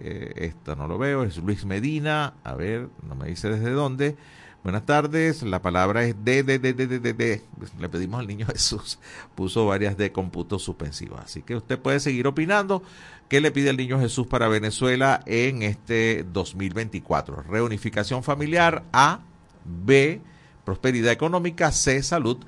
[0.00, 4.16] eh, esto no lo veo, es Luis Medina, a ver, no me dice desde dónde.
[4.62, 7.42] Buenas tardes, la palabra es D, D, D, D, D, D, D.
[7.78, 8.98] Le pedimos al niño Jesús,
[9.34, 11.16] puso varias de cómputo suspensivo.
[11.16, 12.82] Así que usted puede seguir opinando.
[13.30, 17.44] ¿Qué le pide el niño Jesús para Venezuela en este 2024?
[17.44, 19.20] Reunificación familiar, A,
[19.64, 20.20] B,
[20.64, 22.44] prosperidad económica, C, salud,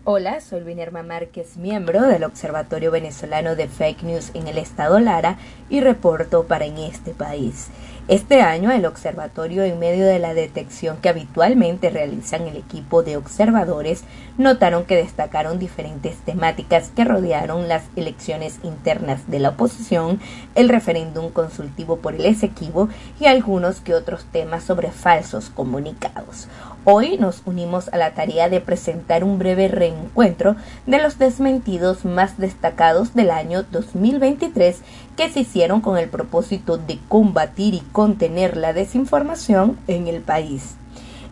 [0.07, 5.39] Hola, soy Vinerma Márquez, miembro del Observatorio Venezolano de Fake News en el Estado Lara
[5.67, 7.69] y reporto para en este país.
[8.07, 13.17] Este año el observatorio, en medio de la detección que habitualmente realizan el equipo de
[13.17, 14.03] observadores,
[14.37, 20.19] notaron que destacaron diferentes temáticas que rodearon las elecciones internas de la oposición,
[20.53, 22.89] el referéndum consultivo por el Esequibo
[23.19, 26.47] y algunos que otros temas sobre falsos comunicados.
[26.87, 32.37] Hoy nos unimos a la tarea de presentar un breve reencuentro de los desmentidos más
[32.37, 34.81] destacados del año 2023
[35.17, 40.75] que se hicieron con el propósito de combatir y contener la desinformación en el país.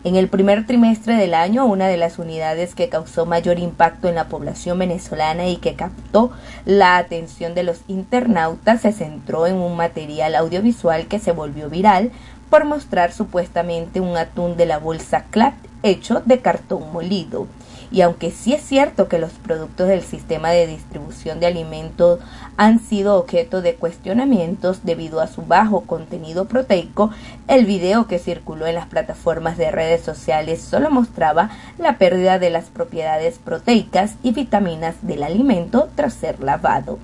[0.04, 4.16] En el primer trimestre del año, una de las unidades que causó mayor impacto en
[4.16, 6.30] la población venezolana y que captó
[6.66, 12.10] la atención de los internautas se centró en un material audiovisual que se volvió viral
[12.50, 15.54] por mostrar supuestamente un atún de la bolsa CLAT
[15.84, 17.46] hecho de cartón molido.
[17.90, 22.18] Y aunque sí es cierto que los productos del sistema de distribución de alimentos
[22.56, 27.10] han sido objeto de cuestionamientos debido a su bajo contenido proteico,
[27.46, 32.50] el video que circuló en las plataformas de redes sociales solo mostraba la pérdida de
[32.50, 36.98] las propiedades proteicas y vitaminas del alimento tras ser lavado.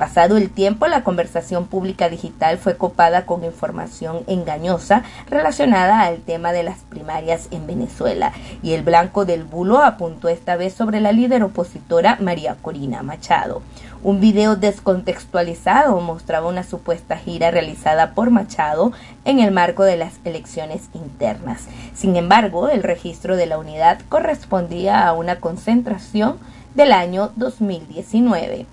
[0.00, 6.52] Pasado el tiempo, la conversación pública digital fue copada con información engañosa relacionada al tema
[6.52, 8.32] de las primarias en Venezuela
[8.62, 13.60] y el blanco del bulo apuntó esta vez sobre la líder opositora María Corina Machado.
[14.02, 18.92] Un video descontextualizado mostraba una supuesta gira realizada por Machado
[19.26, 21.66] en el marco de las elecciones internas.
[21.94, 26.38] Sin embargo, el registro de la unidad correspondía a una concentración
[26.74, 28.64] del año 2019.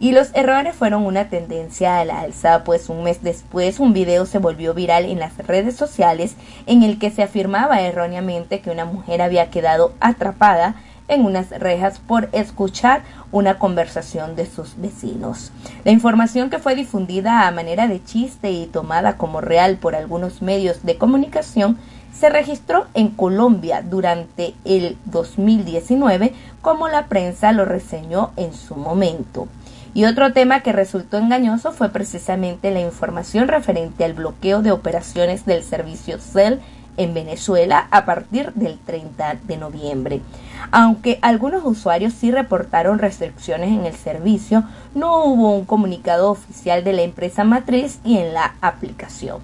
[0.00, 4.26] Y los errores fueron una tendencia a la alza, pues un mes después un video
[4.26, 8.84] se volvió viral en las redes sociales en el que se afirmaba erróneamente que una
[8.84, 10.74] mujer había quedado atrapada
[11.08, 15.52] en unas rejas por escuchar una conversación de sus vecinos.
[15.84, 20.42] La información que fue difundida a manera de chiste y tomada como real por algunos
[20.42, 21.78] medios de comunicación
[22.12, 29.48] se registró en Colombia durante el 2019 como la prensa lo reseñó en su momento.
[29.94, 35.46] Y otro tema que resultó engañoso fue precisamente la información referente al bloqueo de operaciones
[35.46, 36.60] del servicio CEL
[36.96, 40.20] en Venezuela a partir del 30 de noviembre.
[40.72, 46.92] Aunque algunos usuarios sí reportaron restricciones en el servicio, no hubo un comunicado oficial de
[46.92, 49.38] la empresa matriz y en la aplicación.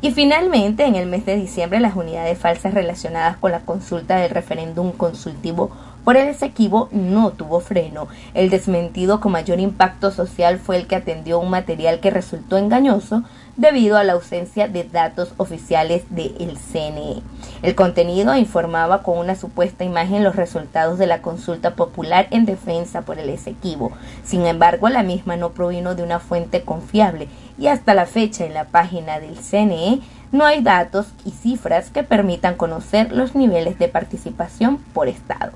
[0.00, 4.30] Y finalmente, en el mes de diciembre, las unidades falsas relacionadas con la consulta del
[4.30, 5.70] referéndum consultivo
[6.04, 8.08] por el Esequibo no tuvo freno.
[8.34, 13.22] El desmentido con mayor impacto social fue el que atendió un material que resultó engañoso
[13.56, 17.22] debido a la ausencia de datos oficiales del CNE.
[17.62, 23.02] El contenido informaba con una supuesta imagen los resultados de la consulta popular en defensa
[23.02, 23.92] por el Esequibo.
[24.24, 28.54] Sin embargo, la misma no provino de una fuente confiable y hasta la fecha en
[28.54, 30.00] la página del CNE
[30.32, 35.52] no hay datos y cifras que permitan conocer los niveles de participación por estado.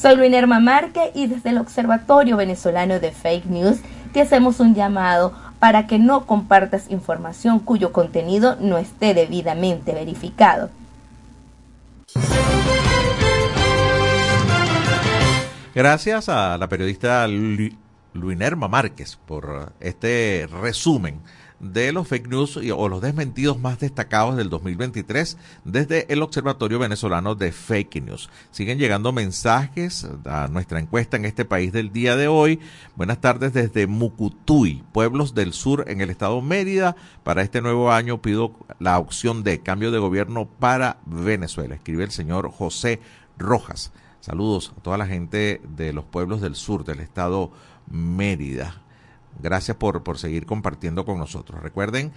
[0.00, 3.80] Soy Luinerma Marque y desde el Observatorio Venezolano de Fake News
[4.14, 10.70] te hacemos un llamado para que no compartas información cuyo contenido no esté debidamente verificado.
[15.74, 17.28] Gracias a la periodista
[18.14, 21.20] Luinerma Márquez por este resumen
[21.60, 27.34] de los fake news o los desmentidos más destacados del 2023 desde el Observatorio Venezolano
[27.34, 28.30] de Fake News.
[28.50, 32.60] Siguen llegando mensajes a nuestra encuesta en este país del día de hoy.
[32.96, 36.96] Buenas tardes desde Mucutuy, pueblos del sur en el estado Mérida.
[37.22, 41.74] Para este nuevo año pido la opción de cambio de gobierno para Venezuela.
[41.74, 43.00] Escribe el señor José
[43.38, 43.92] Rojas.
[44.20, 47.52] Saludos a toda la gente de los pueblos del sur del estado
[47.90, 48.82] Mérida.
[49.40, 51.62] Gracias por, por seguir compartiendo con nosotros.
[51.62, 52.12] Recuerden,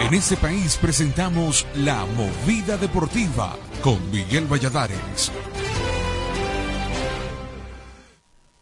[0.00, 5.32] En este país presentamos La Movida Deportiva con Miguel Valladares.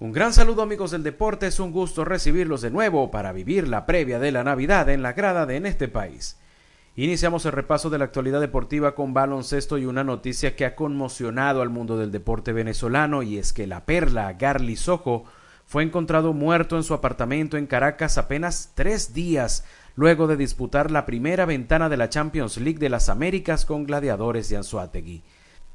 [0.01, 3.84] Un gran saludo amigos del deporte, es un gusto recibirlos de nuevo para vivir la
[3.84, 6.38] previa de la Navidad en la grada de En este país.
[6.96, 11.61] Iniciamos el repaso de la actualidad deportiva con baloncesto y una noticia que ha conmocionado
[11.61, 15.24] al mundo del deporte venezolano y es que la perla Garly Sojo
[15.66, 21.05] fue encontrado muerto en su apartamento en Caracas apenas tres días luego de disputar la
[21.05, 25.22] primera ventana de la Champions League de las Américas con Gladiadores de Anzuategui.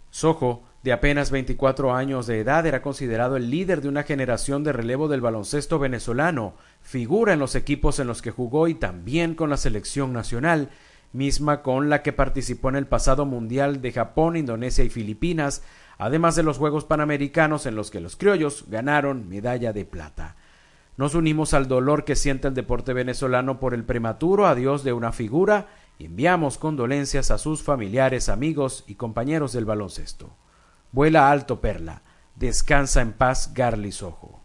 [0.09, 4.71] Sojo de apenas 24 años de edad, era considerado el líder de una generación de
[4.71, 9.49] relevo del baloncesto venezolano, figura en los equipos en los que jugó y también con
[9.49, 10.69] la selección nacional,
[11.11, 15.63] misma con la que participó en el pasado Mundial de Japón, Indonesia y Filipinas,
[15.97, 20.35] además de los Juegos Panamericanos en los que los criollos ganaron medalla de plata.
[20.97, 25.11] Nos unimos al dolor que siente el deporte venezolano por el prematuro adiós de una
[25.11, 25.65] figura
[25.97, 30.29] y enviamos condolencias a sus familiares, amigos y compañeros del baloncesto.
[30.95, 32.03] Vuela alto, Perla.
[32.35, 34.39] Descansa en paz, Garlis Ojo.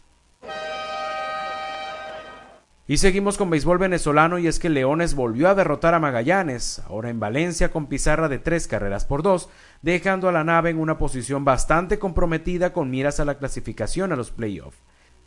[2.85, 7.09] Y seguimos con béisbol venezolano y es que Leones volvió a derrotar a Magallanes, ahora
[7.09, 9.47] en Valencia con pizarra de tres carreras por dos,
[9.81, 14.17] dejando a la nave en una posición bastante comprometida con miras a la clasificación a
[14.17, 14.77] los playoffs.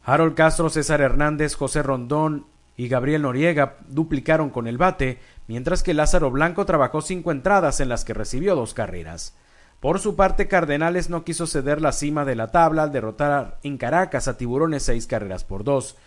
[0.05, 5.95] Harold Castro, César Hernández, José Rondón y Gabriel Noriega duplicaron con el bate, mientras que
[5.95, 9.35] Lázaro Blanco trabajó cinco entradas en las que recibió dos carreras.
[9.85, 13.76] Por su parte, Cardenales no quiso ceder la cima de la tabla al derrotar en
[13.76, 15.99] Caracas a Tiburones seis carreras por dos.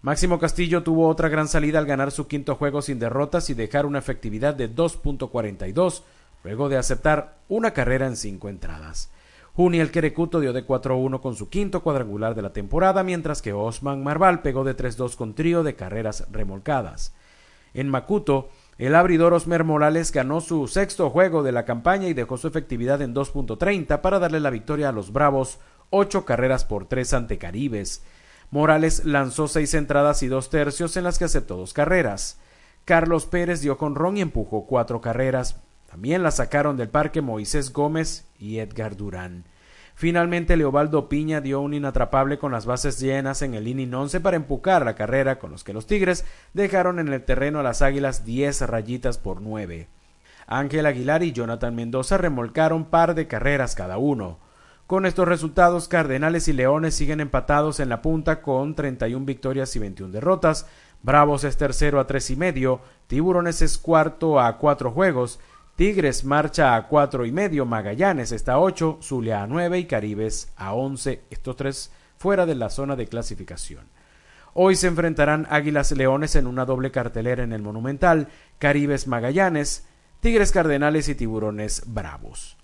[0.00, 3.84] Máximo Castillo tuvo otra gran salida al ganar su quinto juego sin derrotas y dejar
[3.84, 6.04] una efectividad de 2.42,
[6.42, 9.10] luego de aceptar una carrera en cinco entradas.
[9.52, 13.52] Juni el Querecuto dio de 4-1 con su quinto cuadrangular de la temporada, mientras que
[13.52, 17.12] Osman Marval pegó de 3-2 con trío de carreras remolcadas.
[17.74, 18.48] En Macuto,
[18.78, 23.02] el abridor Osmer Morales ganó su sexto juego de la campaña y dejó su efectividad
[23.02, 25.58] en 2.30 para darle la victoria a los Bravos,
[25.90, 28.04] ocho carreras por tres ante Caribes.
[28.50, 32.38] Morales lanzó seis entradas y dos tercios en las que aceptó dos carreras.
[32.84, 35.60] Carlos Pérez dio con ron y empujó cuatro carreras.
[35.90, 39.44] También la sacaron del parque Moisés Gómez y Edgar Durán.
[39.98, 44.36] Finalmente, Leobaldo Piña dio un inatrapable con las bases llenas en el inning 11 para
[44.36, 46.24] empujar la carrera con los que los Tigres
[46.54, 49.88] dejaron en el terreno a las Águilas 10 rayitas por 9.
[50.46, 54.38] Ángel Aguilar y Jonathan Mendoza remolcaron par de carreras cada uno.
[54.86, 59.80] Con estos resultados, Cardenales y Leones siguen empatados en la punta con 31 victorias y
[59.80, 60.68] 21 derrotas.
[61.02, 65.40] Bravos es tercero a tres y medio, Tiburones es cuarto a cuatro juegos,
[65.78, 70.52] Tigres marcha a cuatro y medio, Magallanes está a ocho, Zulia a nueve y Caribes
[70.56, 73.86] a once, estos tres fuera de la zona de clasificación.
[74.54, 78.26] Hoy se enfrentarán Águilas Leones en una doble cartelera en el Monumental,
[78.58, 79.86] Caribes Magallanes,
[80.18, 82.56] Tigres Cardenales y Tiburones Bravos.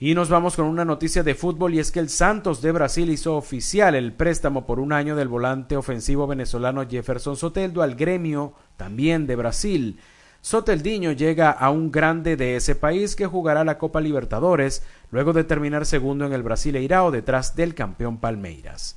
[0.00, 3.08] Y nos vamos con una noticia de fútbol y es que el Santos de Brasil
[3.10, 8.54] hizo oficial el préstamo por un año del volante ofensivo venezolano Jefferson Soteldo al gremio
[8.78, 9.98] también de Brasil.
[10.40, 15.44] Soteldiño llega a un grande de ese país que jugará la Copa Libertadores luego de
[15.44, 18.96] terminar segundo en el Brasileirao detrás del campeón Palmeiras.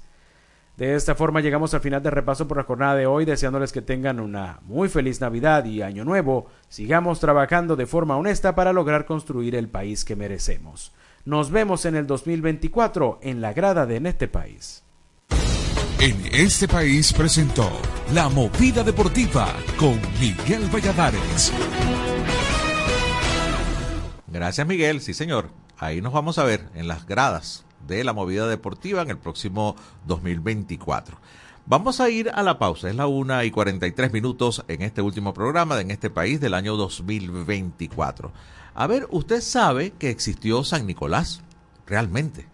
[0.78, 3.82] De esta forma llegamos al final del repaso por la jornada de hoy, deseándoles que
[3.82, 6.48] tengan una muy feliz Navidad y Año Nuevo.
[6.70, 10.94] Sigamos trabajando de forma honesta para lograr construir el país que merecemos.
[11.26, 14.84] Nos vemos en el 2024 en la grada de En este país.
[16.02, 17.70] En este país presentó
[18.12, 21.54] La Movida Deportiva con Miguel Valladares.
[24.26, 25.50] Gracias Miguel, sí señor.
[25.78, 29.76] Ahí nos vamos a ver en las gradas de la movida deportiva en el próximo
[30.08, 31.20] 2024.
[31.68, 35.36] Vamos a ir a la pausa, es la una y 43 minutos en este último
[35.36, 38.32] programa de En este país del año 2024.
[38.74, 41.44] A ver, ¿usted sabe que existió San Nicolás?
[41.86, 42.51] Realmente.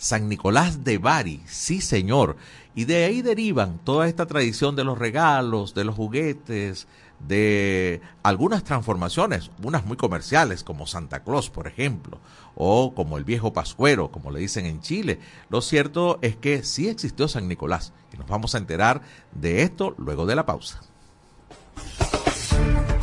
[0.00, 2.38] San Nicolás de Bari, sí señor.
[2.74, 6.88] Y de ahí derivan toda esta tradición de los regalos, de los juguetes,
[7.28, 12.18] de algunas transformaciones, unas muy comerciales como Santa Claus, por ejemplo,
[12.54, 15.20] o como el viejo Pascuero, como le dicen en Chile.
[15.50, 19.94] Lo cierto es que sí existió San Nicolás y nos vamos a enterar de esto
[19.98, 20.80] luego de la pausa.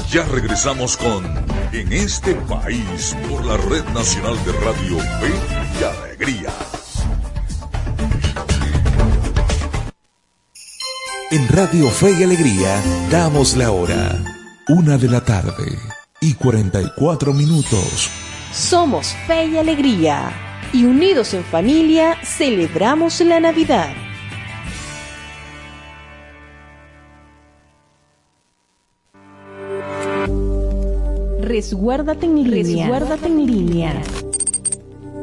[0.10, 1.24] Ya regresamos con
[1.74, 6.54] En este país por la Red Nacional de Radio Fe y Alegría.
[11.30, 14.24] En Radio Fe y Alegría damos la hora.
[14.70, 15.78] Una de la tarde
[16.22, 18.10] y 44 minutos.
[18.54, 20.32] Somos Fe y Alegría
[20.72, 23.90] y unidos en familia celebramos la Navidad.
[31.42, 32.88] Resguárdate en línea.
[32.88, 34.02] Resguárdate en línea.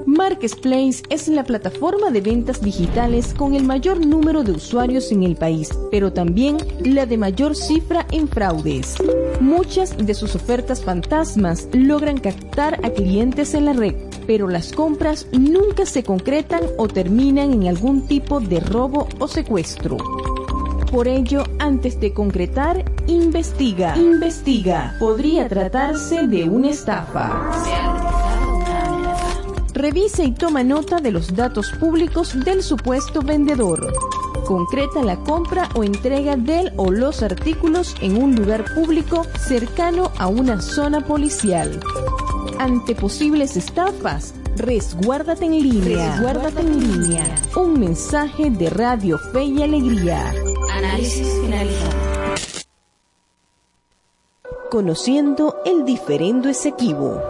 [0.06, 5.36] Marketplace es la plataforma de ventas digitales con el mayor número de usuarios en el
[5.36, 8.96] país, pero también la de mayor cifra en fraudes.
[9.40, 13.94] Muchas de sus ofertas fantasmas logran captar a clientes en la red,
[14.26, 19.96] pero las compras nunca se concretan o terminan en algún tipo de robo o secuestro.
[20.90, 23.96] Por ello, antes de concretar, investiga.
[23.96, 24.94] Investiga.
[25.00, 28.03] Podría tratarse de una estafa.
[29.74, 33.92] Revisa y toma nota de los datos públicos del supuesto vendedor.
[34.46, 40.28] Concreta la compra o entrega del o los artículos en un lugar público cercano a
[40.28, 41.80] una zona policial.
[42.60, 46.12] Ante posibles estafas, resguárdate en línea.
[46.12, 47.42] Resguárdate en línea.
[47.56, 50.32] Un mensaje de Radio Fe y Alegría.
[50.72, 51.90] Análisis finalizado.
[54.70, 57.20] Conociendo el diferendo Esequibo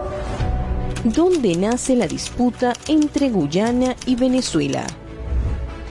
[1.05, 4.87] ¿Dónde nace la disputa entre Guyana y Venezuela.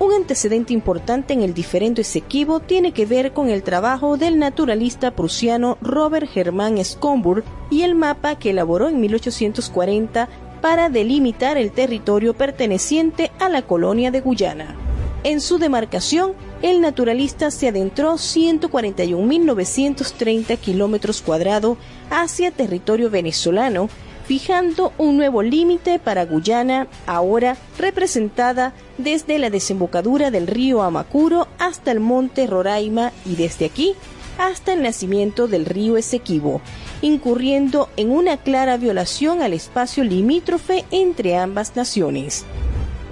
[0.01, 5.13] Un antecedente importante en el diferendo Esequibo tiene que ver con el trabajo del naturalista
[5.13, 10.29] prusiano Robert Germán Schomburg y el mapa que elaboró en 1840
[10.61, 14.75] para delimitar el territorio perteneciente a la colonia de Guyana.
[15.23, 21.79] En su demarcación, el naturalista se adentró 141.930 kilómetros cuadrados
[22.11, 23.89] hacia territorio venezolano
[24.27, 31.91] fijando un nuevo límite para Guyana, ahora representada desde la desembocadura del río Amacuro hasta
[31.91, 33.95] el monte Roraima y desde aquí
[34.39, 36.61] hasta el nacimiento del río Esequibo,
[37.03, 42.45] incurriendo en una clara violación al espacio limítrofe entre ambas naciones.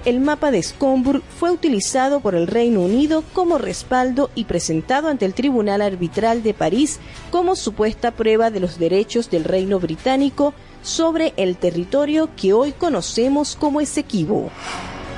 [0.05, 5.23] El mapa de Scomburg fue utilizado por el Reino Unido como respaldo y presentado ante
[5.25, 6.99] el Tribunal Arbitral de París
[7.31, 10.53] como supuesta prueba de los derechos del Reino Británico
[10.83, 14.51] sobre el territorio que hoy conocemos como Esequibo.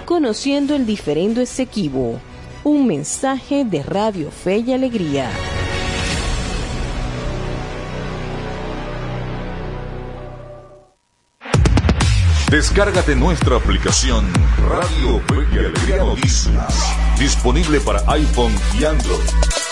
[0.06, 2.20] Conociendo el diferendo Esequibo,
[2.64, 5.30] un mensaje de Radio Fe y Alegría.
[12.50, 14.32] Descárgate nuestra aplicación
[14.70, 19.65] Radio Fe y Alegría Noticias, disponible para iPhone y Android.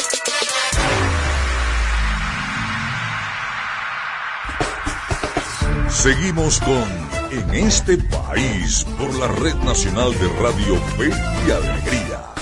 [5.94, 6.84] Seguimos con
[7.32, 11.10] En este país por la Red Nacional de Radio Fe
[11.48, 12.34] y Alegría.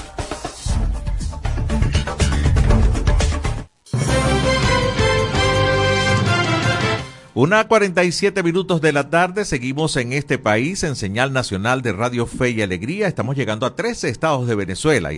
[7.33, 12.25] Una 47 minutos de la tarde, seguimos en este país en señal nacional de Radio
[12.25, 13.07] Fe y Alegría.
[13.07, 15.11] Estamos llegando a 13 estados de Venezuela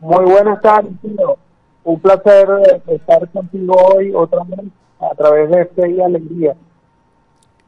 [0.00, 0.92] Muy buenas tardes,
[1.84, 2.48] un placer
[2.86, 4.66] estar contigo hoy otra vez
[5.00, 6.54] a través de Fe y Alegría.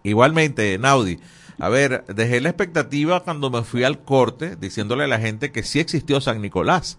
[0.03, 1.19] Igualmente, Naudi.
[1.59, 5.63] A ver, dejé la expectativa cuando me fui al corte diciéndole a la gente que
[5.63, 6.99] sí existió San Nicolás.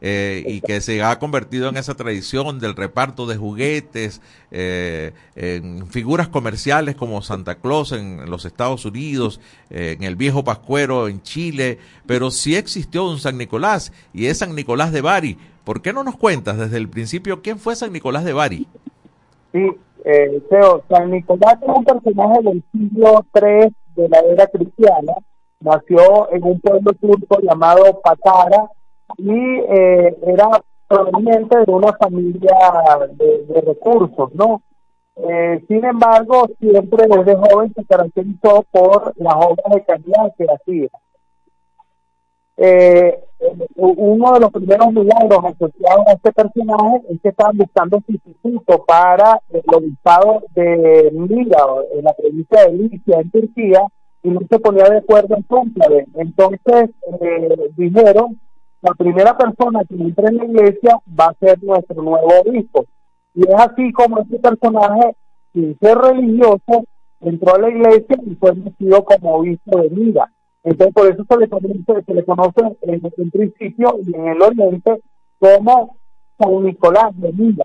[0.00, 4.20] Eh, y que se ha convertido en esa tradición del reparto de juguetes,
[4.50, 10.44] eh, en figuras comerciales como Santa Claus en los Estados Unidos, eh, en el viejo
[10.44, 15.36] Pascuero en Chile, pero sí existió un San Nicolás y es San Nicolás de Bari.
[15.64, 18.66] ¿Por qué no nos cuentas desde el principio quién fue San Nicolás de Bari?
[19.52, 19.66] Sí,
[20.04, 20.42] eh,
[20.88, 25.12] San Nicolás es un personaje del siglo III de la era cristiana.
[25.60, 28.70] Nació en un pueblo turco llamado Patara
[29.16, 32.56] y eh, era proveniente de una familia
[33.12, 34.62] de, recursos, ¿no?
[35.16, 40.88] Eh, sin embargo, siempre desde joven se caracterizó por las obras de calidad que hacía.
[42.56, 43.20] Eh,
[43.76, 49.40] uno de los primeros milagros asociados a este personaje es que estaban buscando sustituto para
[49.50, 53.80] el obispado de Mira, en la provincia de Licia, en Turquía,
[54.24, 56.06] y no se ponía de acuerdo en cónclave.
[56.14, 56.90] Entonces
[57.20, 58.40] eh, dijeron,
[58.80, 62.84] la primera persona que entre en la iglesia va a ser nuestro nuevo obispo.
[63.34, 65.16] Y es así como este personaje,
[65.52, 66.84] sin ser religioso,
[67.20, 70.30] entró a la iglesia y fue elegido como obispo de Mira.
[70.64, 71.36] Entonces, por eso se
[72.14, 75.02] le, conoce, en, en principio y en el oriente
[75.38, 75.96] como
[76.38, 77.64] San Nicolás de Mira.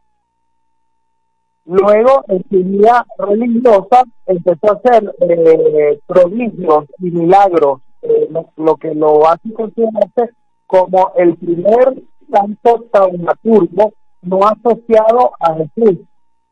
[1.66, 8.94] Luego, en su vida religiosa, empezó a hacer eh, prodigios y milagros, eh, lo, que
[8.94, 10.32] lo hace considerarse
[10.74, 12.02] como el primer
[12.32, 13.94] santo taumaturgo
[14.24, 16.00] no asociado a Jesús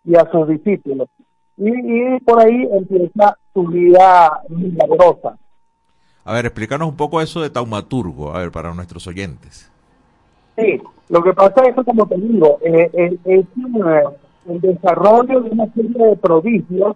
[0.03, 1.09] y a sus discípulos.
[1.57, 5.39] Y, y por ahí empieza su vida milagrosa.
[6.23, 9.71] A ver, explícanos un poco eso de taumaturgo, a ver, para nuestros oyentes.
[10.55, 13.45] Sí, lo que pasa es que, como te digo, eh, eh es
[14.47, 16.95] el desarrollo de una serie de prodigios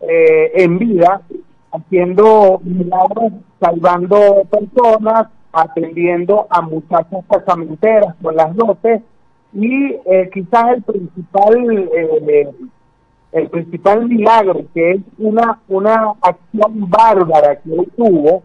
[0.00, 1.22] eh, en vida,
[1.72, 9.02] haciendo milagros, salvando personas, atendiendo a muchachas casamenteras con las dotes
[9.52, 11.90] y eh, quizás el principal
[13.32, 18.42] el principal milagro que es una una acción bárbara que él tuvo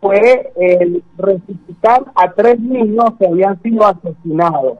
[0.00, 4.78] fue el resucitar a tres niños que habían sido asesinados.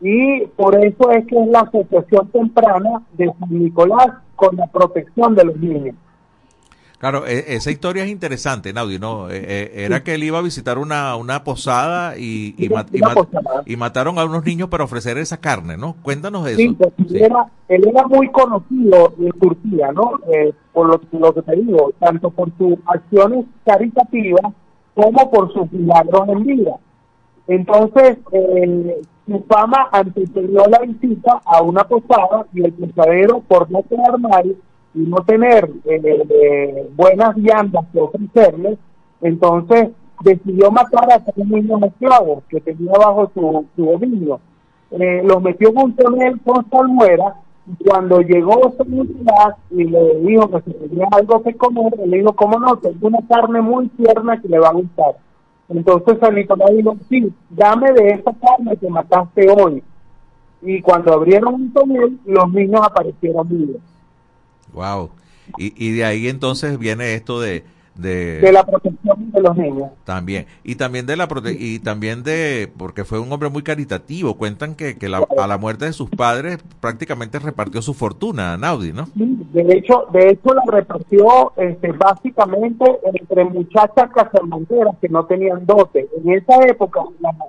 [0.00, 5.34] Y por eso es que es la asociación temprana de San Nicolás con la protección
[5.34, 5.94] de los niños.
[6.98, 9.30] Claro, e, esa historia es interesante, Naudi, ¿no?
[9.30, 14.24] E, e, era que él iba a visitar una, una posada y, y, mataron a
[14.24, 15.96] unos niños para ofrecer esa carne, ¿no?
[16.02, 16.56] Cuéntanos eso.
[16.56, 16.76] Sí,
[17.10, 20.20] Él, era, él, era, muy conocido en Turquía, ¿no?
[20.32, 24.52] Eh, por lo, que te digo, tanto por sus acciones caritativas
[24.94, 26.76] como por sus milagros en vida.
[27.48, 33.82] Entonces, eh, su fama antecedió la visita a una posada y el posadero, por no
[33.82, 34.56] tener mal,
[34.94, 38.78] y no tener eh, eh, buenas viandas que ofrecerles,
[39.20, 39.90] entonces
[40.22, 44.40] decidió matar a tres niños esclavos que tenía bajo su, su dominio.
[44.92, 47.34] Eh, los metió en un tonel con salmuera
[47.66, 52.18] y cuando llegó su ciudad y le dijo que si tenía algo que comer, le
[52.18, 52.76] dijo, ¿cómo no?
[52.76, 55.16] Tengo una carne muy tierna que le va a gustar.
[55.68, 59.82] Entonces San Nicolás dijo, sí, dame de esa carne que mataste hoy.
[60.62, 63.80] Y cuando abrieron un tonel, los niños aparecieron vivos.
[64.74, 65.10] Wow.
[65.58, 67.64] Y, y de ahí entonces viene esto de,
[67.96, 69.90] de, la protección de los niños.
[70.04, 70.46] También.
[70.62, 74.34] Y también de la prote y también de porque fue un hombre muy caritativo.
[74.34, 78.92] Cuentan que, que la, a la muerte de sus padres prácticamente repartió su fortuna, Naudi,
[78.92, 79.08] ¿no?
[79.14, 86.08] de hecho, de hecho la repartió este, básicamente entre muchachas casamonteras que no tenían dote.
[86.22, 87.00] En esa época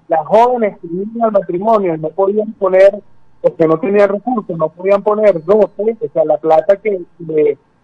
[0.07, 3.01] las jóvenes que vivían al matrimonio no podían poner
[3.45, 7.03] porque no tenía recursos, no podían poner 12, o sea, la plata que,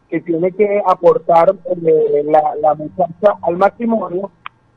[0.10, 1.54] que tiene que aportar
[1.86, 4.32] eh, la, la muchacha al matrimonio,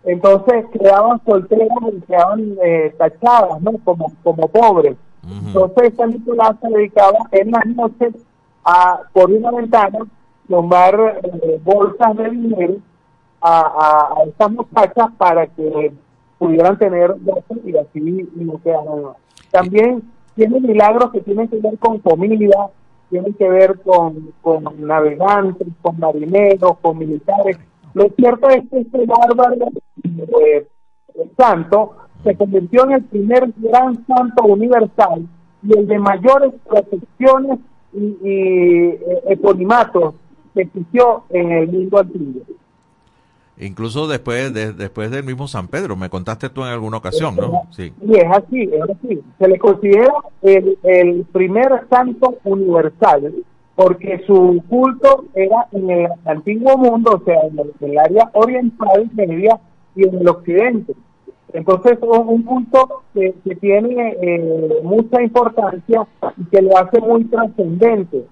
[0.04, 3.72] entonces quedaban solteras y quedaban eh, tachadas, ¿no?
[3.82, 4.98] Como, como pobres.
[5.46, 8.14] Entonces San Nicolás se dedicaba en las noches
[8.62, 10.00] a, por una ventana,
[10.46, 12.74] tomar eh, bolsas de dinero
[13.40, 15.94] a, a, estas muchachas para que
[16.36, 19.14] pudieran tener 12 y así no quedaron.
[19.50, 20.02] También
[20.34, 22.70] tiene milagros que tienen que ver con comida,
[23.10, 27.58] tienen que ver con, con navegantes, con marineros, con militares.
[27.94, 29.68] Lo cierto es que este bárbaro
[30.04, 30.66] eh,
[31.36, 35.26] santo se convirtió en el primer gran santo universal
[35.62, 37.58] y el de mayores protecciones
[37.92, 40.14] y, y eh, eponimatos
[40.54, 42.42] que existió en el mundo antiguo.
[43.58, 47.68] Incluso después de, después del mismo San Pedro, me contaste tú en alguna ocasión, ¿no?
[47.70, 47.92] Sí.
[48.02, 49.20] Y es así, es así.
[49.38, 53.32] Se le considera el, el primer santo universal
[53.74, 59.58] porque su culto era en el antiguo mundo, o sea, en el, área oriental, media
[59.96, 60.94] y en el occidente.
[61.52, 67.24] Entonces es un culto que, que tiene eh, mucha importancia y que lo hace muy
[67.24, 68.24] trascendente.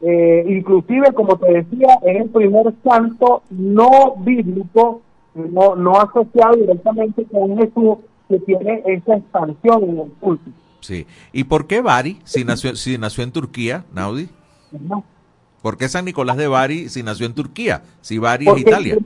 [0.00, 5.02] Eh, inclusive, como te decía, es el primer santo no bíblico,
[5.34, 10.50] no, no asociado directamente con Jesús, que tiene esa expansión en el culto.
[10.80, 11.06] Sí.
[11.32, 14.28] ¿Y por qué Bari, si nació, si nació en Turquía, Naudi?
[14.70, 15.04] No.
[15.62, 17.82] ¿Por qué San Nicolás de Bari si nació en Turquía?
[18.00, 18.98] Si Bari es Italia.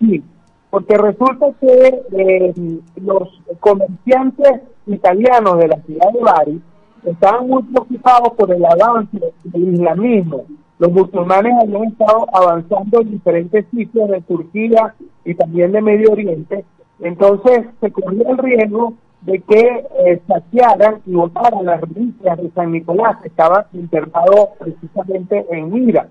[0.00, 0.22] Sí,
[0.70, 2.54] porque resulta que eh,
[2.96, 3.28] los
[3.58, 6.62] comerciantes italianos de la ciudad de Bari
[7.04, 10.44] estaban muy preocupados por el avance del islamismo.
[10.78, 14.94] Los musulmanes habían estado avanzando en diferentes sitios de Turquía
[15.24, 16.64] y también de Medio Oriente
[17.00, 22.72] Entonces se corría el riesgo de que eh, saquearan y botaran las reliquias de San
[22.72, 26.08] Nicolás, que estaba internado precisamente en Mira.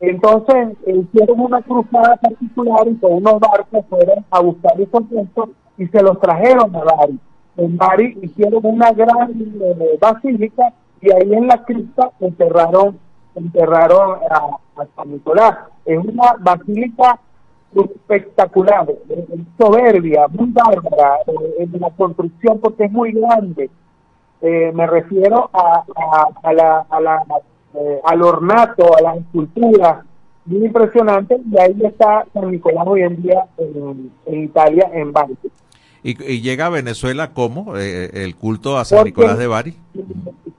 [0.00, 5.48] Entonces hicieron una cruzada particular y con unos barcos fueron a buscar esos restos
[5.78, 7.18] y se los trajeron a Bari.
[7.56, 12.98] En Bari hicieron una gran eh, basílica y ahí en la cripta enterraron
[13.34, 15.56] enterraron a, San Nicolás.
[15.84, 17.18] Es una basílica
[17.74, 18.86] espectacular,
[19.58, 21.18] soberbia, muy bárbara
[21.58, 23.70] en la construcción porque es muy grande.
[24.42, 25.82] Eh, me refiero a,
[26.42, 26.86] a, la,
[27.74, 30.04] eh, al ornato, a la escultura,
[30.44, 35.36] muy impresionante, y ahí está San Nicolás hoy en día en, Italia, en Bari.
[36.06, 37.76] ¿Y, llega a Venezuela cómo?
[37.76, 39.74] Eh, ¿El culto a San Nicolás de Bari?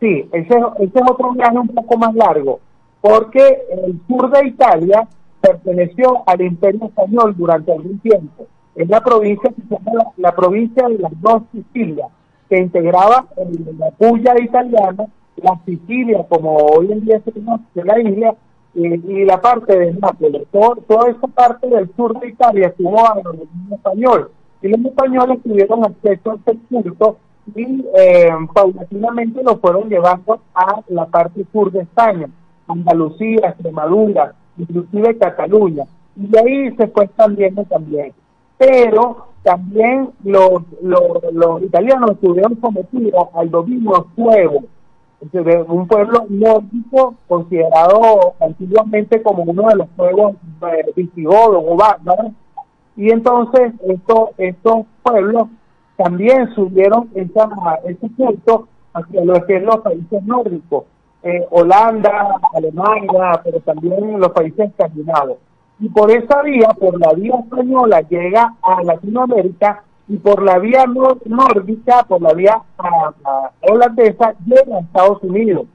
[0.02, 2.60] Sí, ese, ese es otro viaje un poco más largo,
[3.00, 5.08] porque el sur de Italia
[5.39, 8.45] perteneció al Imperio Español durante algún tiempo.
[8.76, 12.10] Es la provincia que se llama la, provincia de las dos Sicilias,
[12.50, 13.26] que integraba
[13.80, 18.36] la Puglia italiana la Sicilia, como hoy en día se conoce la isla,
[18.74, 20.43] y la parte de Nápoles.
[20.52, 23.38] toda esa parte del sur de Italia estuvo a los
[23.72, 24.30] español.
[24.62, 27.18] Y los españoles tuvieron acceso a este culto
[27.55, 32.28] y eh, paulatinamente lo fueron llevando a la parte sur de España,
[32.68, 35.86] Andalucía, Extremadura, inclusive Cataluña.
[36.16, 38.14] Y de ahí se fue expandiendo también.
[38.58, 41.01] Pero también los, los,
[41.32, 44.64] los italianos estuvieron sometidos al dominio suevo
[45.68, 52.34] un pueblo nórdico considerado antiguamente como uno de los pueblos eh, visigodos o bárbaros
[52.98, 55.48] y entonces estos estos pueblos
[55.95, 57.50] también subieron esa,
[57.86, 58.10] ese
[58.93, 60.86] hacia lo que es los países nórdicos,
[61.24, 65.38] eh, Holanda, Alemania, pero también los países escandinavos.
[65.80, 70.86] Y por esa vía, por la vía española, llega a Latinoamérica y por la vía
[71.26, 72.62] nórdica, por la vía
[73.62, 75.68] holandesa, llega a Estados Unidos.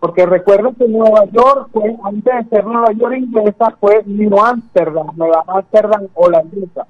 [0.00, 5.08] Porque recuerden que Nueva York fue, antes de ser Nueva York inglesa, fue New Amsterdam,
[5.16, 6.86] Nueva Amsterdam holandesa.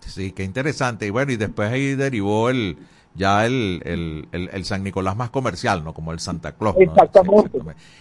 [0.00, 1.06] Sí, qué interesante.
[1.06, 2.76] Y bueno, y después ahí derivó el,
[3.14, 5.94] ya el, el, el, San Nicolás más comercial, ¿no?
[5.94, 6.76] Como el Santa Claus.
[6.78, 7.58] Exactamente.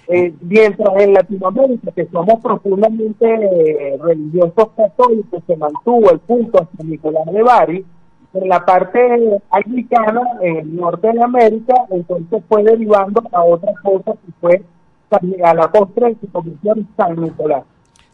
[0.07, 6.67] Eh, mientras en Latinoamérica, que somos profundamente eh, religiosos católicos, se mantuvo el punto a
[6.77, 7.85] San Nicolás de Bari,
[8.35, 8.99] en la parte
[9.49, 14.63] anglicana, en el norte de América, entonces fue derivando a otras cosas y fue
[15.43, 17.63] a la postre se convirtió en San Nicolás.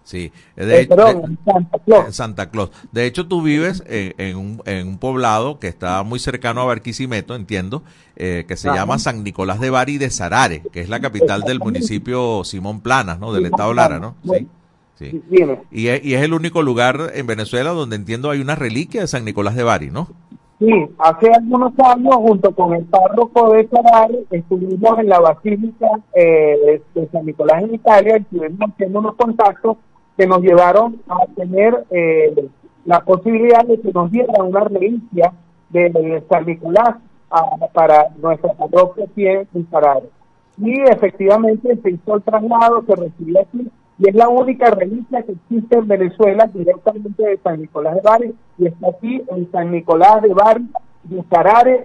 [0.03, 2.15] Sí, de, eh, perdón, Santa Claus.
[2.15, 2.71] Santa Claus.
[2.91, 7.35] De hecho, tú vives en, un, en, un, poblado que está muy cercano a Barquisimeto,
[7.35, 7.83] entiendo,
[8.15, 11.59] eh, que se llama San Nicolás de Bari de Sarare, que es la capital del
[11.59, 13.31] municipio Simón Planas, ¿no?
[13.31, 14.15] Del estado Lara, ¿no?
[14.23, 14.47] Sí.
[15.09, 15.23] Sí.
[15.71, 19.07] Y, es, y es el único lugar en Venezuela donde entiendo hay una reliquia de
[19.07, 20.07] San Nicolás de Bari, ¿no?
[20.61, 26.83] Sí, hace algunos años, junto con el párroco de Sarare, estuvimos en la Basílica eh,
[26.93, 29.77] de San Nicolás en Italia y estuvimos haciendo unos contactos
[30.15, 32.47] que nos llevaron a tener eh,
[32.85, 35.33] la posibilidad de que nos dieran una reliquia
[35.69, 36.97] de, San Nicolás
[37.73, 39.47] para nuestra parroquia aquí en
[40.57, 43.67] Y efectivamente se hizo el traslado, se recibió aquí,
[44.01, 48.33] y es la única reliquia que existe en Venezuela directamente de San Nicolás de Bari,
[48.57, 50.67] y está aquí en San Nicolás de Bari,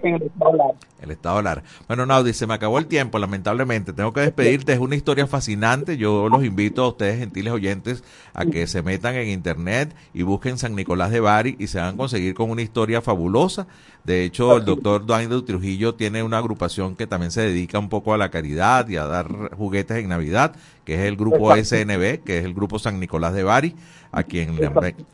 [0.03, 0.73] en el estado Lara.
[1.01, 1.63] El estado Lara.
[1.87, 3.93] Bueno, Naudi, se me acabó el tiempo, lamentablemente.
[3.93, 4.73] Tengo que despedirte.
[4.73, 5.97] Es una historia fascinante.
[5.97, 8.03] Yo los invito a ustedes, gentiles oyentes,
[8.33, 11.95] a que se metan en internet y busquen San Nicolás de Bari y se van
[11.95, 13.67] a conseguir con una historia fabulosa.
[14.03, 18.13] De hecho, el doctor Duane Trujillo tiene una agrupación que también se dedica un poco
[18.13, 20.55] a la caridad y a dar juguetes en Navidad,
[20.85, 23.75] que es el grupo SNB, que es el grupo San Nicolás de Bari
[24.17, 24.57] a quien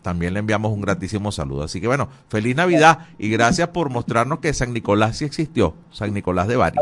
[0.01, 1.63] también le enviamos un gratísimo saludo.
[1.63, 6.13] Así que bueno, feliz Navidad y gracias por mostrarnos que San Nicolás sí existió, San
[6.13, 6.77] Nicolás de Bari.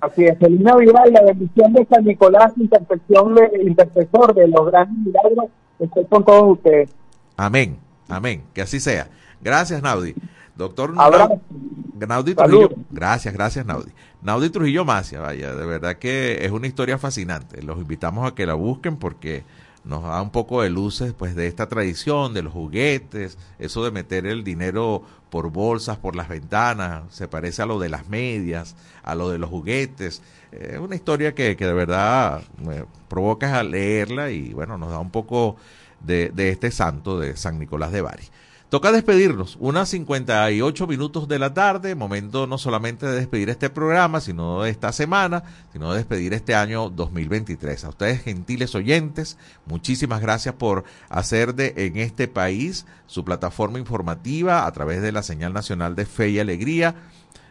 [0.00, 4.70] Así es, feliz Navidad y la bendición de San Nicolás, intercesión de, intercesor de los
[4.70, 6.88] grandes milagros, estoy con todos ustedes.
[7.36, 7.76] Amén,
[8.08, 9.08] amén, que así sea.
[9.42, 10.14] Gracias, Naudi.
[10.56, 13.90] Doctor Naudi, Trujillo, gracias, gracias, Naudi.
[14.22, 17.62] Naudi Trujillo Macia, vaya, de verdad que es una historia fascinante.
[17.62, 19.44] Los invitamos a que la busquen porque
[19.86, 23.90] nos da un poco de luces pues de esta tradición de los juguetes, eso de
[23.90, 28.74] meter el dinero por bolsas, por las ventanas, se parece a lo de las medias,
[29.02, 30.22] a lo de los juguetes.
[30.50, 34.98] Es una historia que, que de verdad me provoca a leerla y bueno, nos da
[34.98, 35.56] un poco
[36.00, 38.24] de, de este santo de San Nicolás de Bari.
[38.68, 44.20] Toca despedirnos, unas 58 minutos de la tarde, momento no solamente de despedir este programa,
[44.20, 47.84] sino de esta semana, sino de despedir este año 2023.
[47.84, 54.66] A ustedes, gentiles oyentes, muchísimas gracias por hacer de en este país su plataforma informativa
[54.66, 56.96] a través de la señal nacional de Fe y Alegría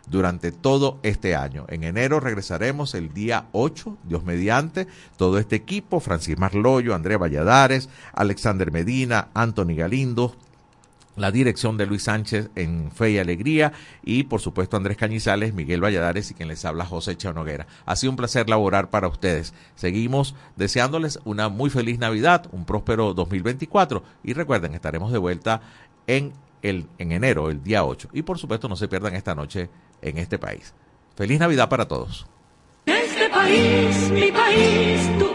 [0.08, 1.66] durante todo este año.
[1.70, 4.86] En enero regresaremos el día 8, Dios mediante,
[5.16, 10.36] todo este equipo, Francis Marloyo, Andrea Valladares, Alexander Medina, Anthony Galindo,
[11.16, 15.84] la dirección de Luis Sánchez en Fe y Alegría y por supuesto Andrés Cañizales, Miguel
[15.84, 17.68] Valladares y quien les habla José Chanoguera.
[17.86, 19.54] Ha sido un placer laborar para ustedes.
[19.76, 25.62] Seguimos deseándoles una muy feliz Navidad, un próspero 2024 y recuerden, estaremos de vuelta
[26.08, 28.10] en, el, en enero, el día 8.
[28.14, 29.70] Y por supuesto no se pierdan esta noche
[30.02, 30.74] en este país.
[31.16, 32.28] Feliz Navidad para todos.
[32.86, 35.35] Este país, mi país, tu.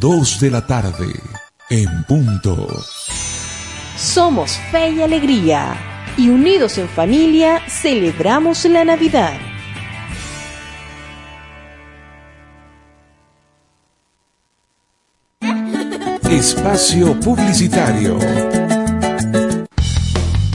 [0.00, 1.12] Dos de la tarde.
[1.68, 2.66] En punto.
[3.98, 5.76] Somos Fe y Alegría.
[6.16, 9.34] Y unidos en familia celebramos la Navidad.
[16.30, 18.18] Espacio Publicitario.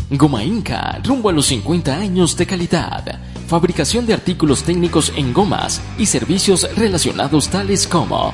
[0.09, 3.19] Goma Inca, rumbo a los 50 años de calidad.
[3.47, 8.33] Fabricación de artículos técnicos en gomas y servicios relacionados tales como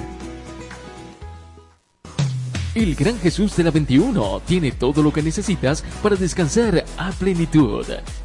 [2.73, 7.85] El Gran Jesús de la 21 tiene todo lo que necesitas para descansar a plenitud.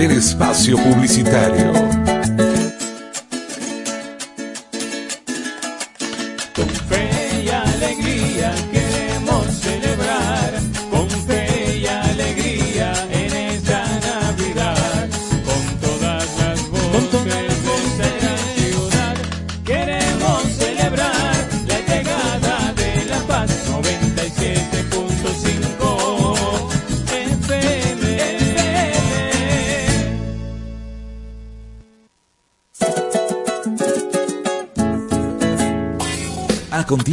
[0.00, 1.90] del espacio publicitario.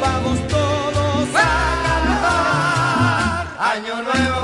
[0.00, 1.46] Vamos todos a
[2.04, 3.46] cantar.
[3.58, 4.40] Año nuevo,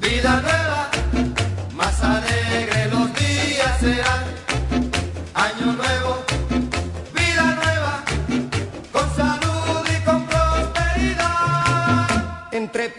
[0.00, 0.63] vida nueva,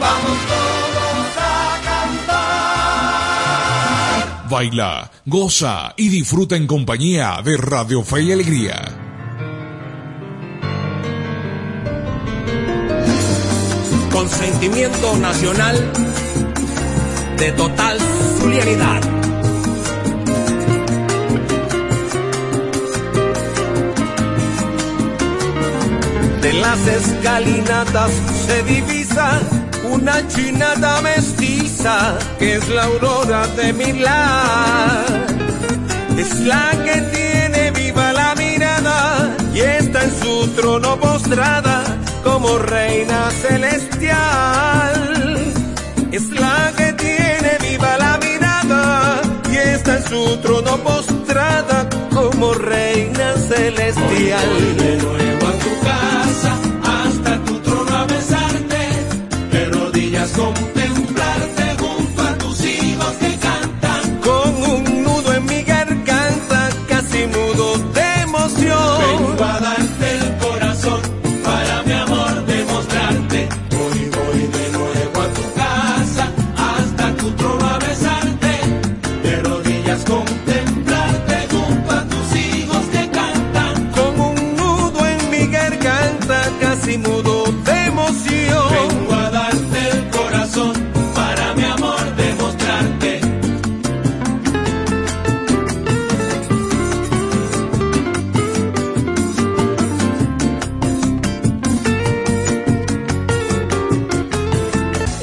[0.00, 2.64] Vamos todos a cantar.
[4.50, 8.82] Baila, goza y disfruta en compañía de Radio Fe y Alegría.
[14.12, 15.92] Consentimiento nacional
[17.36, 17.98] de total
[18.38, 19.00] solidaridad.
[26.40, 28.10] De las escalinatas
[28.46, 29.40] se divisa
[29.90, 35.04] una chinata mestiza que es la aurora de Milán.
[36.18, 41.82] Es la que tiene viva la mirada y está en su trono postrada
[42.22, 44.94] como reina celestial.
[46.12, 49.20] Es la que tiene viva la mirada
[49.52, 54.48] y está en su trono postrada como reina celestial.
[54.52, 56.13] Voy de nuevo a tu casa,
[60.36, 60.73] hasta